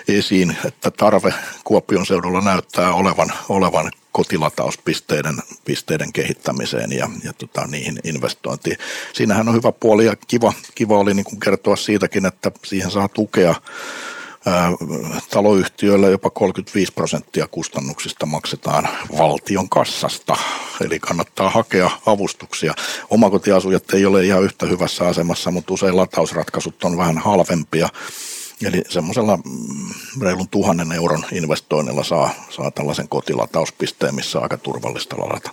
esiin, 0.09 0.57
että 0.65 0.91
tarve 0.91 1.35
Kuopion 1.65 2.07
seudulla 2.07 2.41
näyttää 2.41 2.95
olevan, 2.95 3.33
olevan 3.49 3.93
kotilatauspisteiden 4.13 5.37
pisteiden 5.65 6.13
kehittämiseen 6.13 6.93
ja, 6.93 7.09
ja 7.25 7.33
tota, 7.33 7.67
niihin 7.67 7.99
investointiin. 8.05 8.77
Siinähän 9.13 9.49
on 9.49 9.55
hyvä 9.55 9.73
puoli 9.73 10.07
ja 10.07 10.17
kiva, 10.29 10.53
kiva 10.75 10.99
oli 10.99 11.15
niin 11.15 11.41
kertoa 11.45 11.77
siitäkin, 11.77 12.27
että 12.27 12.53
siihen 12.65 12.91
saa 12.91 13.09
tukea 13.09 13.55
taloyhtiöillä 15.31 16.09
jopa 16.09 16.31
35 16.31 16.93
prosenttia 16.93 17.47
kustannuksista 17.47 18.27
maksetaan 18.27 18.89
valtion 19.19 19.69
kassasta, 19.69 20.37
eli 20.85 21.01
kannattaa 21.01 21.51
hakea 21.51 21.91
avustuksia. 22.07 22.75
Omakotiasujat 23.11 23.95
ei 23.95 24.07
ole 24.07 24.25
ihan 24.25 24.43
yhtä 24.43 24.67
hyvässä 24.67 25.09
asemassa, 25.09 25.51
mutta 25.51 25.75
usein 25.75 25.97
latausratkaisut 25.97 26.85
on 26.85 26.97
vähän 26.97 27.19
halvempia. 27.19 27.89
Eli 28.65 28.83
semmoisella 28.89 29.37
mm, 29.37 30.23
reilun 30.23 30.49
tuhannen 30.49 30.93
euron 30.93 31.25
investoinnilla 31.33 32.05
saa, 32.05 32.31
saa 32.51 32.71
tällaisen 32.71 33.09
kotilatauspisteen, 33.09 34.15
missä 34.15 34.39
on 34.39 34.43
aika 34.43 34.59
turvallista 34.59 35.17
ladata. 35.19 35.51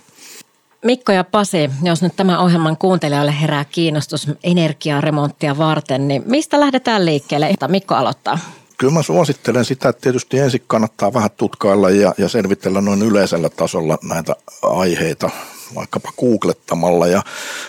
Mikko 0.84 1.12
ja 1.12 1.24
Pasi, 1.24 1.70
jos 1.82 2.02
nyt 2.02 2.16
tämän 2.16 2.38
ohjelman 2.38 2.76
kuuntelijoille 2.76 3.40
herää 3.40 3.64
kiinnostus 3.64 4.28
energiaremonttia 4.44 5.58
varten, 5.58 6.08
niin 6.08 6.22
mistä 6.26 6.60
lähdetään 6.60 7.06
liikkeelle? 7.06 7.54
Mikko 7.68 7.94
aloittaa. 7.94 8.38
Kyllä 8.80 8.92
mä 8.92 9.02
suosittelen 9.02 9.64
sitä, 9.64 9.88
että 9.88 10.00
tietysti 10.00 10.38
ensin 10.38 10.62
kannattaa 10.66 11.14
vähän 11.14 11.30
tutkailla 11.36 11.90
ja, 11.90 12.14
ja 12.18 12.28
selvitellä 12.28 12.80
noin 12.80 13.02
yleisellä 13.02 13.48
tasolla 13.48 13.98
näitä 14.02 14.32
aiheita, 14.62 15.30
vaikkapa 15.74 16.12
googlettamalla. 16.20 17.06
Ja 17.06 17.22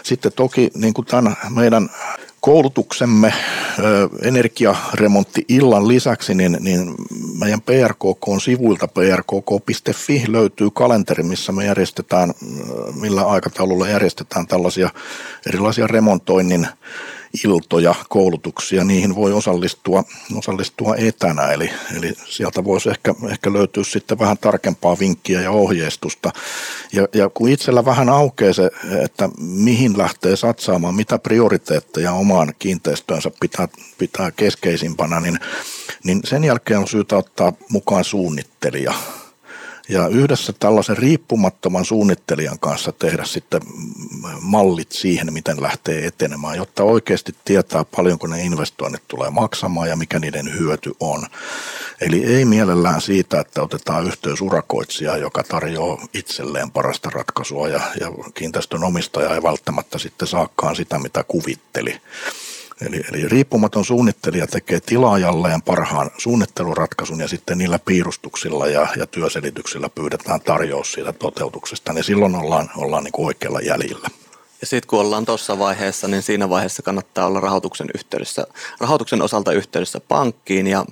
sitten 0.04 0.32
toki 0.36 0.72
niin 0.76 0.94
kuin 0.94 1.06
tämän 1.06 1.36
meidän 1.50 1.90
koulutuksemme 2.40 3.34
energiaremontti 4.22 5.46
illan 5.48 5.88
lisäksi, 5.88 6.36
niin, 6.36 6.58
niin 6.60 6.96
meidän 7.40 7.62
PRKK-sivuilta 7.62 8.88
prkk.fi 8.88 10.24
löytyy 10.28 10.70
kalenteri, 10.74 11.24
missä 11.24 11.52
me 11.52 11.66
järjestetään, 11.66 12.34
millä 13.02 13.22
aikataululla 13.22 13.90
järjestetään 13.90 14.48
tällaisia 14.48 14.90
erilaisia 15.48 15.88
remontoinnin 15.88 16.68
iltoja, 17.46 17.96
koulutuksia, 18.10 18.84
niihin 18.84 19.16
voi 19.16 19.34
osallistua, 19.34 20.04
osallistua 20.36 20.96
etänä, 20.96 21.52
eli, 21.52 21.70
eli 21.98 22.14
sieltä 22.26 22.64
voisi 22.64 22.90
ehkä, 22.90 23.16
ehkä 23.30 23.54
löytyä 23.54 23.84
sitten 23.84 24.20
vähän 24.20 24.38
tarkempaa 24.38 25.00
vinkkiä 25.00 25.42
ja 25.42 25.52
ohjeistusta. 25.52 26.32
Ja, 26.94 27.08
ja 27.14 27.30
kun 27.30 27.50
itsellä 27.50 27.86
vähän 27.86 28.10
aukeaa 28.10 28.54
se, 28.54 28.72
että 29.04 29.30
mihin 29.38 29.98
lähtee 29.98 30.36
satsaamaan, 30.36 30.96
mitä 30.96 31.20
prioriteetteja 31.20 32.12
omaan 32.12 32.54
kiinteistöönsä 32.60 33.32
pitää, 33.40 33.68
pitää 33.98 34.32
keskeisimpänä, 34.32 35.20
niin, 35.20 35.40
niin 36.04 36.20
sen 36.24 36.44
jälkeen 36.44 36.80
on 36.80 36.88
syytä 36.88 37.18
ottaa 37.18 37.54
mukaan 37.70 38.04
suunnittelija– 38.04 38.94
ja 39.92 40.08
yhdessä 40.08 40.54
tällaisen 40.60 40.98
riippumattoman 40.98 41.86
suunnittelijan 41.86 42.60
kanssa 42.60 42.92
tehdä 42.92 43.26
sitten 43.26 43.62
mallit 44.42 44.92
siihen, 44.92 45.34
miten 45.34 45.62
lähtee 45.62 46.06
etenemään, 46.06 46.58
jotta 46.58 46.84
oikeasti 46.84 47.36
tietää 47.46 47.86
paljonko 47.96 48.28
ne 48.28 48.42
investoinnit 48.42 49.08
tulee 49.08 49.30
maksamaan 49.30 49.90
ja 49.90 49.96
mikä 49.96 50.20
niiden 50.20 50.60
hyöty 50.60 50.92
on. 51.00 51.26
Eli 52.02 52.26
ei 52.26 52.46
mielellään 52.46 53.02
siitä, 53.02 53.40
että 53.40 53.62
otetaan 53.62 54.08
yhteys 54.08 54.42
urakoitsija, 54.42 55.18
joka 55.18 55.44
tarjoaa 55.44 56.08
itselleen 56.14 56.72
parasta 56.72 57.10
ratkaisua 57.10 57.68
ja, 57.68 57.82
ja 58.00 58.12
kiinteistön 58.34 58.84
omistaja 58.84 59.36
ei 59.36 59.44
välttämättä 59.44 59.98
sitten 59.98 60.28
saakaan 60.28 60.76
sitä, 60.76 61.00
mitä 61.00 61.24
kuvitteli. 61.28 62.02
Eli, 62.88 63.02
eli 63.12 63.28
riippumaton 63.28 63.86
suunnittelija 63.86 64.48
tekee 64.48 64.80
tilaajalleen 64.80 65.62
parhaan 65.62 66.12
suunnitteluratkaisun 66.18 67.20
ja 67.20 67.28
sitten 67.28 67.58
niillä 67.58 67.80
piirustuksilla 67.80 68.68
ja, 68.68 68.88
ja 68.98 69.08
työselityksillä 69.08 69.90
pyydetään 69.90 70.42
tarjous 70.42 70.92
siitä 70.92 71.14
toteutuksesta, 71.14 71.94
niin 71.94 72.04
silloin 72.04 72.36
ollaan, 72.36 72.70
ollaan 72.78 73.04
niin 73.04 73.12
kuin 73.12 73.26
oikealla 73.26 73.60
jäljellä. 73.62 74.08
Ja 74.62 74.68
sitten 74.68 74.88
kun 74.88 75.00
ollaan 75.00 75.26
tuossa 75.26 75.60
vaiheessa, 75.60 76.08
niin 76.08 76.22
siinä 76.22 76.50
vaiheessa 76.50 76.82
kannattaa 76.82 77.26
olla 77.26 77.40
rahoituksen 77.40 77.88
yhteydessä, 77.96 78.48
rahoituksen 78.80 79.22
osalta 79.22 79.52
yhteydessä 79.52 80.00
pankkiin 80.00 80.68
ja 80.68 80.86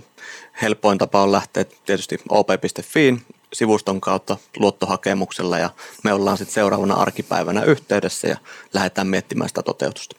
helpoin 0.62 0.98
tapa 0.98 1.24
on 1.24 1.32
lähteä 1.32 1.66
tietysti 1.86 2.18
op.fiin 2.30 3.22
sivuston 3.54 4.02
kautta 4.02 4.38
luottohakemuksella 4.58 5.58
ja 5.58 5.70
me 6.04 6.14
ollaan 6.14 6.38
sitten 6.38 6.54
seuraavana 6.54 6.94
arkipäivänä 6.94 7.64
yhteydessä 7.64 8.28
ja 8.28 8.38
lähdetään 8.74 9.08
miettimään 9.08 9.50
sitä 9.50 9.64
toteutusta. 9.64 10.16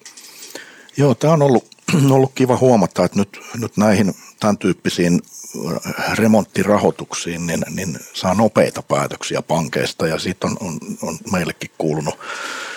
Joo, 0.96 1.14
tämä 1.14 1.32
on 1.32 1.42
ollut, 1.42 1.68
ollut 2.10 2.32
kiva 2.34 2.56
huomata, 2.56 3.04
että 3.04 3.18
nyt, 3.18 3.40
nyt 3.60 3.76
näihin 3.76 4.14
tämän 4.40 4.58
tyyppisiin 4.58 5.20
remonttirahoituksiin, 6.14 7.46
niin, 7.46 7.64
niin 7.70 7.98
saa 8.12 8.34
nopeita 8.34 8.82
päätöksiä 8.82 9.42
pankeista. 9.42 10.06
Ja 10.06 10.18
siitä 10.18 10.46
on, 10.46 10.56
on, 10.60 10.78
on 11.02 11.18
meillekin 11.32 11.70
kuulunut 11.78 12.18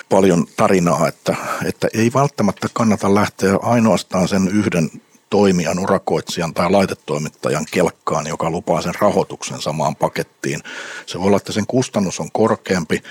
paljon 0.08 0.46
tarinaa, 0.56 1.08
että, 1.08 1.36
että 1.64 1.88
ei 1.94 2.10
välttämättä 2.14 2.68
kannata 2.72 3.14
lähteä 3.14 3.56
ainoastaan 3.62 4.28
sen 4.28 4.48
yhden 4.48 4.90
toimijan, 5.34 5.78
urakoitsijan 5.78 6.54
tai 6.54 6.70
laitetoimittajan 6.70 7.66
kelkkaan, 7.70 8.26
joka 8.26 8.50
lupaa 8.50 8.82
sen 8.82 8.94
rahoituksen 9.00 9.62
samaan 9.62 9.96
pakettiin. 9.96 10.60
Se 11.06 11.18
voi 11.18 11.26
olla, 11.26 11.36
että 11.36 11.52
sen 11.52 11.66
kustannus 11.66 12.20
on 12.20 12.32
korkeampi 12.32 13.02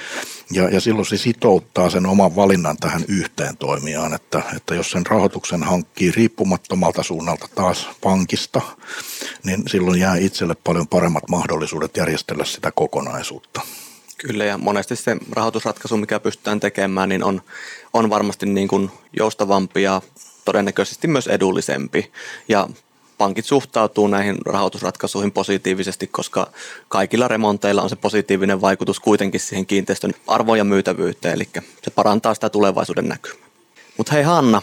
ja, 0.51 0.69
ja 0.69 0.81
silloin 0.81 1.05
se 1.05 1.17
sitouttaa 1.17 1.89
sen 1.89 2.05
oman 2.05 2.35
valinnan 2.35 2.77
tähän 2.77 3.05
yhteen 3.07 3.57
toimijaan, 3.57 4.13
että, 4.13 4.41
että 4.55 4.75
jos 4.75 4.91
sen 4.91 5.05
rahoituksen 5.05 5.63
hankkii 5.63 6.11
riippumattomalta 6.11 7.03
suunnalta 7.03 7.47
taas 7.55 7.87
pankista, 8.01 8.61
niin 9.43 9.63
silloin 9.67 9.99
jää 9.99 10.15
itselle 10.15 10.55
paljon 10.63 10.87
paremmat 10.87 11.29
mahdollisuudet 11.29 11.97
järjestellä 11.97 12.45
sitä 12.45 12.71
kokonaisuutta. 12.71 13.61
Kyllä 14.17 14.45
ja 14.45 14.57
monesti 14.57 14.95
se 14.95 15.17
rahoitusratkaisu, 15.31 15.97
mikä 15.97 16.19
pystytään 16.19 16.59
tekemään, 16.59 17.09
niin 17.09 17.23
on, 17.23 17.41
on 17.93 18.09
varmasti 18.09 18.45
niin 18.45 18.67
kuin 18.67 18.91
joustavampi 19.17 19.83
ja 19.83 20.01
todennäköisesti 20.45 21.07
myös 21.07 21.27
edullisempi. 21.27 22.11
Ja 22.47 22.67
pankit 23.17 23.45
suhtautuu 23.45 24.07
näihin 24.07 24.37
rahoitusratkaisuihin 24.45 25.31
positiivisesti, 25.31 26.07
koska 26.07 26.51
kaikilla 26.87 27.27
remonteilla 27.27 27.81
on 27.81 27.89
se 27.89 27.95
positiivinen 27.95 28.61
vaikutus 28.61 28.99
kuitenkin 28.99 29.39
siihen 29.39 29.65
kiinteistön 29.65 30.11
arvoon 30.27 30.57
ja 30.57 30.63
myytävyyteen, 30.63 31.33
eli 31.33 31.47
se 31.83 31.91
parantaa 31.95 32.33
sitä 32.33 32.49
tulevaisuuden 32.49 33.07
näkymää. 33.07 33.47
Mutta 33.97 34.13
hei 34.13 34.23
Hanna, 34.23 34.61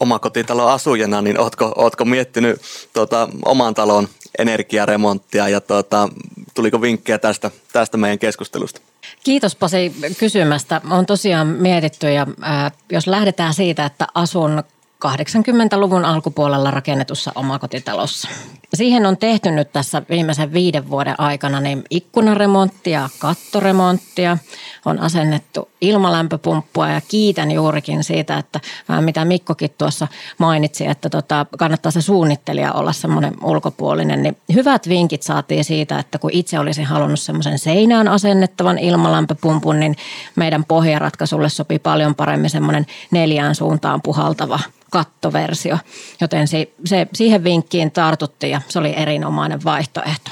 omakotitalon 0.00 0.72
asujana, 0.72 1.22
niin 1.22 1.40
ootko, 1.40 1.72
ootko 1.76 2.04
miettinyt 2.04 2.60
tuota, 2.92 3.28
oman 3.44 3.74
talon 3.74 4.08
energiaremonttia 4.38 5.48
ja 5.48 5.60
tuota, 5.60 6.08
tuliko 6.54 6.80
vinkkejä 6.80 7.18
tästä, 7.18 7.50
tästä 7.72 7.96
meidän 7.96 8.18
keskustelusta? 8.18 8.80
Kiitos 9.24 9.54
Pasi 9.54 9.94
kysymästä. 10.18 10.80
On 10.90 11.06
tosiaan 11.06 11.46
mietitty 11.46 12.12
ja 12.12 12.26
äh, 12.44 12.72
jos 12.92 13.06
lähdetään 13.06 13.54
siitä, 13.54 13.86
että 13.86 14.06
asun 14.14 14.62
80-luvun 15.04 16.04
alkupuolella 16.04 16.70
rakennetussa 16.70 17.32
omakotitalossa. 17.34 18.28
Siihen 18.74 19.06
on 19.06 19.16
tehty 19.16 19.50
nyt 19.50 19.72
tässä 19.72 20.02
viimeisen 20.10 20.52
viiden 20.52 20.90
vuoden 20.90 21.20
aikana 21.20 21.60
niin 21.60 21.84
ikkunaremonttia, 21.90 23.08
kattoremonttia, 23.18 24.38
on 24.84 24.98
asennettu 24.98 25.68
ilmalämpöpumppua 25.80 26.88
ja 26.88 27.00
kiitän 27.08 27.50
juurikin 27.50 28.04
siitä, 28.04 28.38
että 28.38 28.60
mitä 29.00 29.24
Mikkokin 29.24 29.74
tuossa 29.78 30.08
mainitsi, 30.38 30.86
että 30.86 31.10
tota, 31.10 31.46
kannattaa 31.58 31.92
se 31.92 32.00
suunnittelija 32.00 32.72
olla 32.72 32.92
semmoinen 32.92 33.34
ulkopuolinen, 33.42 34.22
niin 34.22 34.36
hyvät 34.54 34.88
vinkit 34.88 35.22
saatiin 35.22 35.64
siitä, 35.64 35.98
että 35.98 36.18
kun 36.18 36.30
itse 36.32 36.58
olisin 36.58 36.86
halunnut 36.86 37.20
semmoisen 37.20 37.58
seinään 37.58 38.08
asennettavan 38.08 38.78
ilmalämpöpumpun, 38.78 39.80
niin 39.80 39.96
meidän 40.36 40.64
pohjaratkaisulle 40.64 41.48
sopi 41.48 41.78
paljon 41.78 42.14
paremmin 42.14 42.50
semmoinen 42.50 42.86
neljään 43.10 43.54
suuntaan 43.54 44.02
puhaltava 44.02 44.60
kattoversio, 44.94 45.78
joten 46.20 46.48
se, 46.48 46.72
se, 46.84 47.06
siihen 47.14 47.44
vinkkiin 47.44 47.90
tartuttiin 47.90 48.50
ja 48.50 48.60
se 48.68 48.78
oli 48.78 48.94
erinomainen 48.96 49.64
vaihtoehto. 49.64 50.30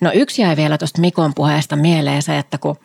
No 0.00 0.10
yksi 0.14 0.42
jäi 0.42 0.56
vielä 0.56 0.78
tuosta 0.78 1.00
Mikon 1.00 1.34
puheesta 1.34 1.76
mieleen 1.76 2.22
se, 2.22 2.38
että 2.38 2.58
kun 2.58 2.76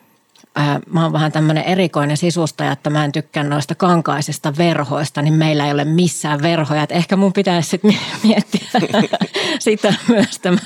ää, 0.54 0.80
mä 0.90 1.02
oon 1.02 1.12
vähän 1.12 1.32
tämmöinen 1.32 1.64
erikoinen 1.64 2.16
sisustaja, 2.16 2.72
että 2.72 2.90
mä 2.90 3.04
en 3.04 3.12
tykkää 3.12 3.44
noista 3.44 3.74
kankaisista 3.74 4.52
verhoista, 4.58 5.22
niin 5.22 5.34
meillä 5.34 5.66
ei 5.66 5.72
ole 5.72 5.84
missään 5.84 6.42
verhoja. 6.42 6.82
Et 6.82 6.92
ehkä 6.92 7.16
mun 7.16 7.32
pitäisi 7.32 7.70
sitten 7.70 7.98
miettiä 8.24 8.60
sitä 9.58 9.94
myös 10.08 10.38
tämän 10.38 10.60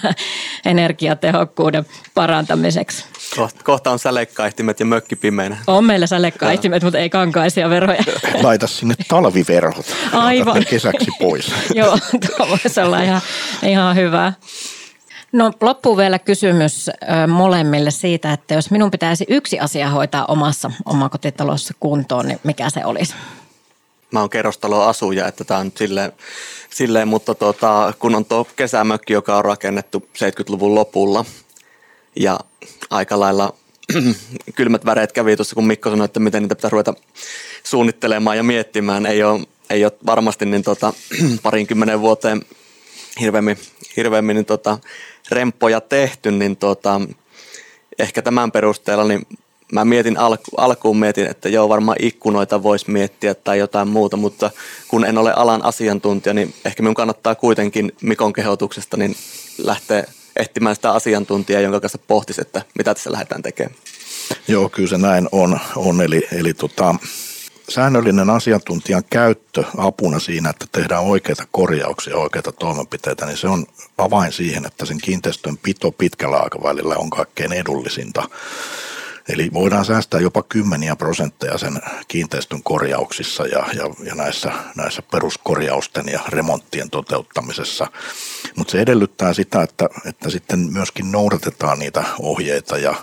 energiatehokkuuden 0.64 1.86
parantamiseksi. 2.14 3.04
Kohta, 3.36 3.64
kohta 3.64 3.90
on 3.90 3.98
sälekkaihtimet 3.98 4.80
ja 4.80 4.86
mökki 4.86 5.16
pimeänä. 5.16 5.56
On 5.66 5.84
meillä 5.84 6.06
sälekkaihtimet, 6.06 6.82
mutta 6.82 6.98
ei 6.98 7.10
kankaisia 7.10 7.70
verhoja. 7.70 8.04
Laita 8.42 8.66
sinne 8.66 8.94
talviverhot. 9.08 9.86
Aivan. 10.12 10.64
kesäksi 10.70 11.10
pois. 11.18 11.52
Joo, 11.74 11.98
tuo 12.26 12.48
voisi 12.48 12.80
olla 12.80 13.02
ihan, 13.02 13.20
ihan 13.62 13.96
hyvä. 13.96 14.32
No 15.34 15.52
loppuun 15.60 15.96
vielä 15.96 16.18
kysymys 16.18 16.90
molemmille 17.28 17.90
siitä, 17.90 18.32
että 18.32 18.54
jos 18.54 18.70
minun 18.70 18.90
pitäisi 18.90 19.24
yksi 19.28 19.60
asia 19.60 19.90
hoitaa 19.90 20.24
omassa 20.26 20.70
omakotitalossa 20.84 21.74
kuntoon, 21.80 22.26
niin 22.28 22.40
mikä 22.44 22.70
se 22.70 22.84
olisi? 22.84 23.14
Mä 24.10 24.20
oon 24.20 24.82
asuja, 24.84 25.28
että 25.28 25.44
tämä 25.44 25.60
on 25.60 25.66
nyt 25.66 25.76
silleen, 25.76 26.12
silleen 26.70 27.08
mutta 27.08 27.34
tota, 27.34 27.92
kun 27.98 28.14
on 28.14 28.24
tuo 28.24 28.46
kesämökki, 28.56 29.12
joka 29.12 29.36
on 29.36 29.44
rakennettu 29.44 30.08
70-luvun 30.18 30.74
lopulla 30.74 31.24
ja 32.16 32.40
aika 32.90 33.20
lailla 33.20 33.54
kylmät 34.56 34.84
väreet 34.84 35.12
kävi 35.12 35.36
tuossa, 35.36 35.54
kun 35.54 35.66
Mikko 35.66 35.90
sanoi, 35.90 36.04
että 36.04 36.20
miten 36.20 36.42
niitä 36.42 36.54
pitää 36.54 36.70
ruveta 36.70 36.94
suunnittelemaan 37.64 38.36
ja 38.36 38.42
miettimään. 38.42 39.06
Ei 39.06 39.22
ole, 39.22 39.46
ei 39.70 39.84
ole 39.84 39.92
varmasti 40.06 40.46
niin 40.46 40.62
tota, 40.62 40.92
parinkymmenen 41.42 42.00
vuoteen 42.00 42.42
hirveämmin, 43.20 43.58
hirveämmin 43.96 44.34
niin 44.34 44.46
tota, 44.46 44.78
remppoja 45.30 45.80
tehty, 45.80 46.30
niin 46.30 46.56
tota, 46.56 47.00
ehkä 47.98 48.22
tämän 48.22 48.52
perusteella 48.52 49.04
niin 49.04 49.26
mä 49.72 49.84
mietin 49.84 50.18
alku, 50.18 50.50
alkuun 50.56 50.98
mietin, 50.98 51.26
että 51.26 51.48
joo 51.48 51.68
varmaan 51.68 51.96
ikkunoita 52.00 52.62
voisi 52.62 52.90
miettiä 52.90 53.34
tai 53.34 53.58
jotain 53.58 53.88
muuta, 53.88 54.16
mutta 54.16 54.50
kun 54.88 55.04
en 55.04 55.18
ole 55.18 55.32
alan 55.36 55.64
asiantuntija, 55.64 56.34
niin 56.34 56.54
ehkä 56.64 56.82
minun 56.82 56.94
kannattaa 56.94 57.34
kuitenkin 57.34 57.92
Mikon 58.02 58.32
kehotuksesta 58.32 58.96
niin 58.96 59.16
lähteä 59.58 60.04
etsimään 60.36 60.74
sitä 60.74 60.92
asiantuntijaa, 60.92 61.60
jonka 61.60 61.80
kanssa 61.80 61.98
pohtisi, 62.06 62.40
että 62.40 62.62
mitä 62.78 62.94
tässä 62.94 63.12
lähdetään 63.12 63.42
tekemään. 63.42 63.76
Joo, 64.48 64.68
kyllä 64.68 64.88
se 64.88 64.98
näin 64.98 65.28
on. 65.32 65.60
on. 65.76 66.00
Eli, 66.00 66.28
eli 66.32 66.54
tota, 66.54 66.94
säännöllinen 67.68 68.30
asiantuntijan 68.30 69.02
käyttö 69.10 69.64
apuna 69.78 70.18
siinä, 70.18 70.50
että 70.50 70.66
tehdään 70.72 71.02
oikeita 71.02 71.46
korjauksia, 71.50 72.16
oikeita 72.16 72.52
toimenpiteitä, 72.52 73.26
niin 73.26 73.36
se 73.36 73.48
on 73.48 73.66
avain 73.98 74.32
siihen, 74.32 74.66
että 74.66 74.86
sen 74.86 74.98
kiinteistön 74.98 75.58
pito 75.58 75.92
pitkällä 75.92 76.36
aikavälillä 76.36 76.96
on 76.96 77.10
kaikkein 77.10 77.52
edullisinta. 77.52 78.28
Eli 79.28 79.50
voidaan 79.52 79.84
säästää 79.84 80.20
jopa 80.20 80.42
kymmeniä 80.42 80.96
prosentteja 80.96 81.58
sen 81.58 81.82
kiinteistön 82.08 82.62
korjauksissa 82.62 83.46
ja, 83.46 83.66
ja, 83.74 83.84
ja 84.04 84.14
näissä, 84.14 84.52
näissä 84.76 85.02
peruskorjausten 85.02 86.04
ja 86.12 86.20
remonttien 86.28 86.90
toteuttamisessa. 86.90 87.86
Mutta 88.56 88.70
se 88.70 88.80
edellyttää 88.80 89.34
sitä, 89.34 89.62
että, 89.62 89.88
että 90.04 90.30
sitten 90.30 90.58
myöskin 90.58 91.12
noudatetaan 91.12 91.78
niitä 91.78 92.04
ohjeita 92.18 92.78
ja 92.78 92.94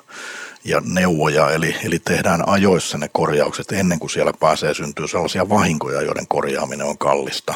ja 0.64 0.82
neuvoja, 0.86 1.52
eli, 1.52 1.76
eli 1.84 2.00
tehdään 2.00 2.50
ajoissa 2.50 2.98
ne 2.98 3.10
korjaukset 3.14 3.72
ennen 3.72 4.00
kuin 4.00 4.10
siellä 4.10 4.34
pääsee 4.40 4.74
syntyä 4.74 5.08
sellaisia 5.08 5.50
vahinkoja, 5.50 6.02
joiden 6.02 6.28
korjaaminen 6.28 6.88
on 6.88 6.98
kallista. 6.98 7.54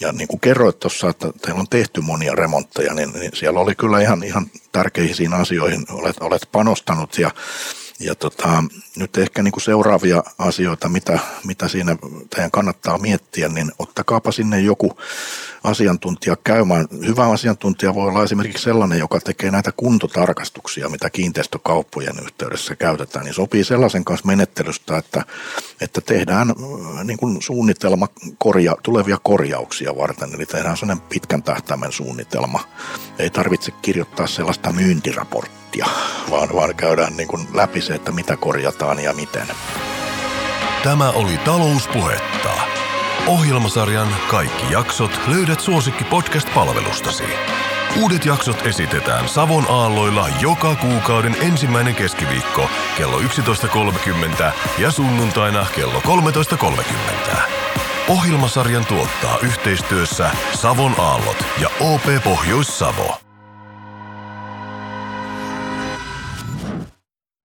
Ja 0.00 0.12
niin 0.12 0.28
kuin 0.28 0.40
kerroit 0.40 0.80
tuossa, 0.80 1.08
että 1.08 1.32
teillä 1.42 1.60
on 1.60 1.68
tehty 1.68 2.00
monia 2.00 2.34
remontteja, 2.34 2.94
niin, 2.94 3.12
niin 3.12 3.30
siellä 3.34 3.60
oli 3.60 3.74
kyllä 3.74 4.00
ihan, 4.00 4.24
ihan 4.24 4.50
tärkeisiin 4.72 5.34
asioihin 5.34 5.86
olet, 5.90 6.16
olet 6.20 6.48
panostanut 6.52 7.18
ja 7.18 7.30
ja 8.00 8.14
tota, 8.14 8.64
nyt 8.98 9.16
ehkä 9.16 9.42
niin 9.42 9.52
kuin 9.52 9.62
seuraavia 9.62 10.22
asioita, 10.38 10.88
mitä, 10.88 11.18
mitä 11.44 11.68
siinä 11.68 11.96
teidän 12.30 12.50
kannattaa 12.50 12.98
miettiä, 12.98 13.48
niin 13.48 13.72
ottakaapa 13.78 14.32
sinne 14.32 14.60
joku 14.60 14.98
asiantuntija 15.64 16.36
käymään. 16.44 16.86
Hyvä 17.06 17.30
asiantuntija 17.30 17.94
voi 17.94 18.08
olla 18.08 18.24
esimerkiksi 18.24 18.62
sellainen, 18.62 18.98
joka 18.98 19.20
tekee 19.20 19.50
näitä 19.50 19.72
kuntotarkastuksia, 19.72 20.88
mitä 20.88 21.10
kiinteistökauppojen 21.10 22.18
yhteydessä 22.22 22.76
käytetään, 22.76 23.24
niin 23.24 23.34
sopii 23.34 23.64
sellaisen 23.64 24.04
kanssa 24.04 24.26
menettelystä, 24.26 24.96
että, 24.96 25.22
että 25.80 26.00
tehdään 26.00 26.50
äh, 26.50 27.04
niin 27.04 27.18
kuin 27.18 27.42
suunnitelma 27.42 28.08
korja, 28.38 28.76
tulevia 28.82 29.18
korjauksia 29.22 29.96
varten, 29.96 30.34
eli 30.34 30.46
tehdään 30.46 30.76
sellainen 30.76 31.04
pitkän 31.08 31.42
tähtäimen 31.42 31.92
suunnitelma. 31.92 32.60
Ei 33.18 33.30
tarvitse 33.30 33.72
kirjoittaa 33.82 34.26
sellaista 34.26 34.72
myyntiraporttia, 34.72 35.86
vaan, 36.30 36.48
vaan 36.54 36.74
käydään 36.74 37.16
niin 37.16 37.28
kuin 37.28 37.48
läpi 37.54 37.80
se, 37.80 37.94
että 37.94 38.12
mitä 38.12 38.36
korjataan 38.36 38.87
ja 38.94 39.12
miten. 39.12 39.46
Tämä 40.82 41.10
oli 41.10 41.38
Talouspuhetta. 41.38 42.50
Ohjelmasarjan 43.26 44.08
kaikki 44.30 44.72
jaksot 44.72 45.20
löydät 45.26 45.60
suosikki 45.60 46.04
podcast-palvelustasi. 46.04 47.24
Uudet 48.02 48.24
jaksot 48.24 48.66
esitetään 48.66 49.28
Savon 49.28 49.66
aalloilla 49.68 50.28
joka 50.40 50.74
kuukauden 50.74 51.36
ensimmäinen 51.40 51.94
keskiviikko 51.94 52.70
kello 52.96 53.20
11.30 53.20 54.52
ja 54.78 54.90
sunnuntaina 54.90 55.66
kello 55.74 56.00
13.30. 56.00 57.38
Ohjelmasarjan 58.08 58.86
tuottaa 58.86 59.38
yhteistyössä 59.42 60.30
Savon 60.52 60.94
aallot 60.98 61.46
ja 61.60 61.68
OP 61.80 62.24
Pohjois-Savo. 62.24 63.27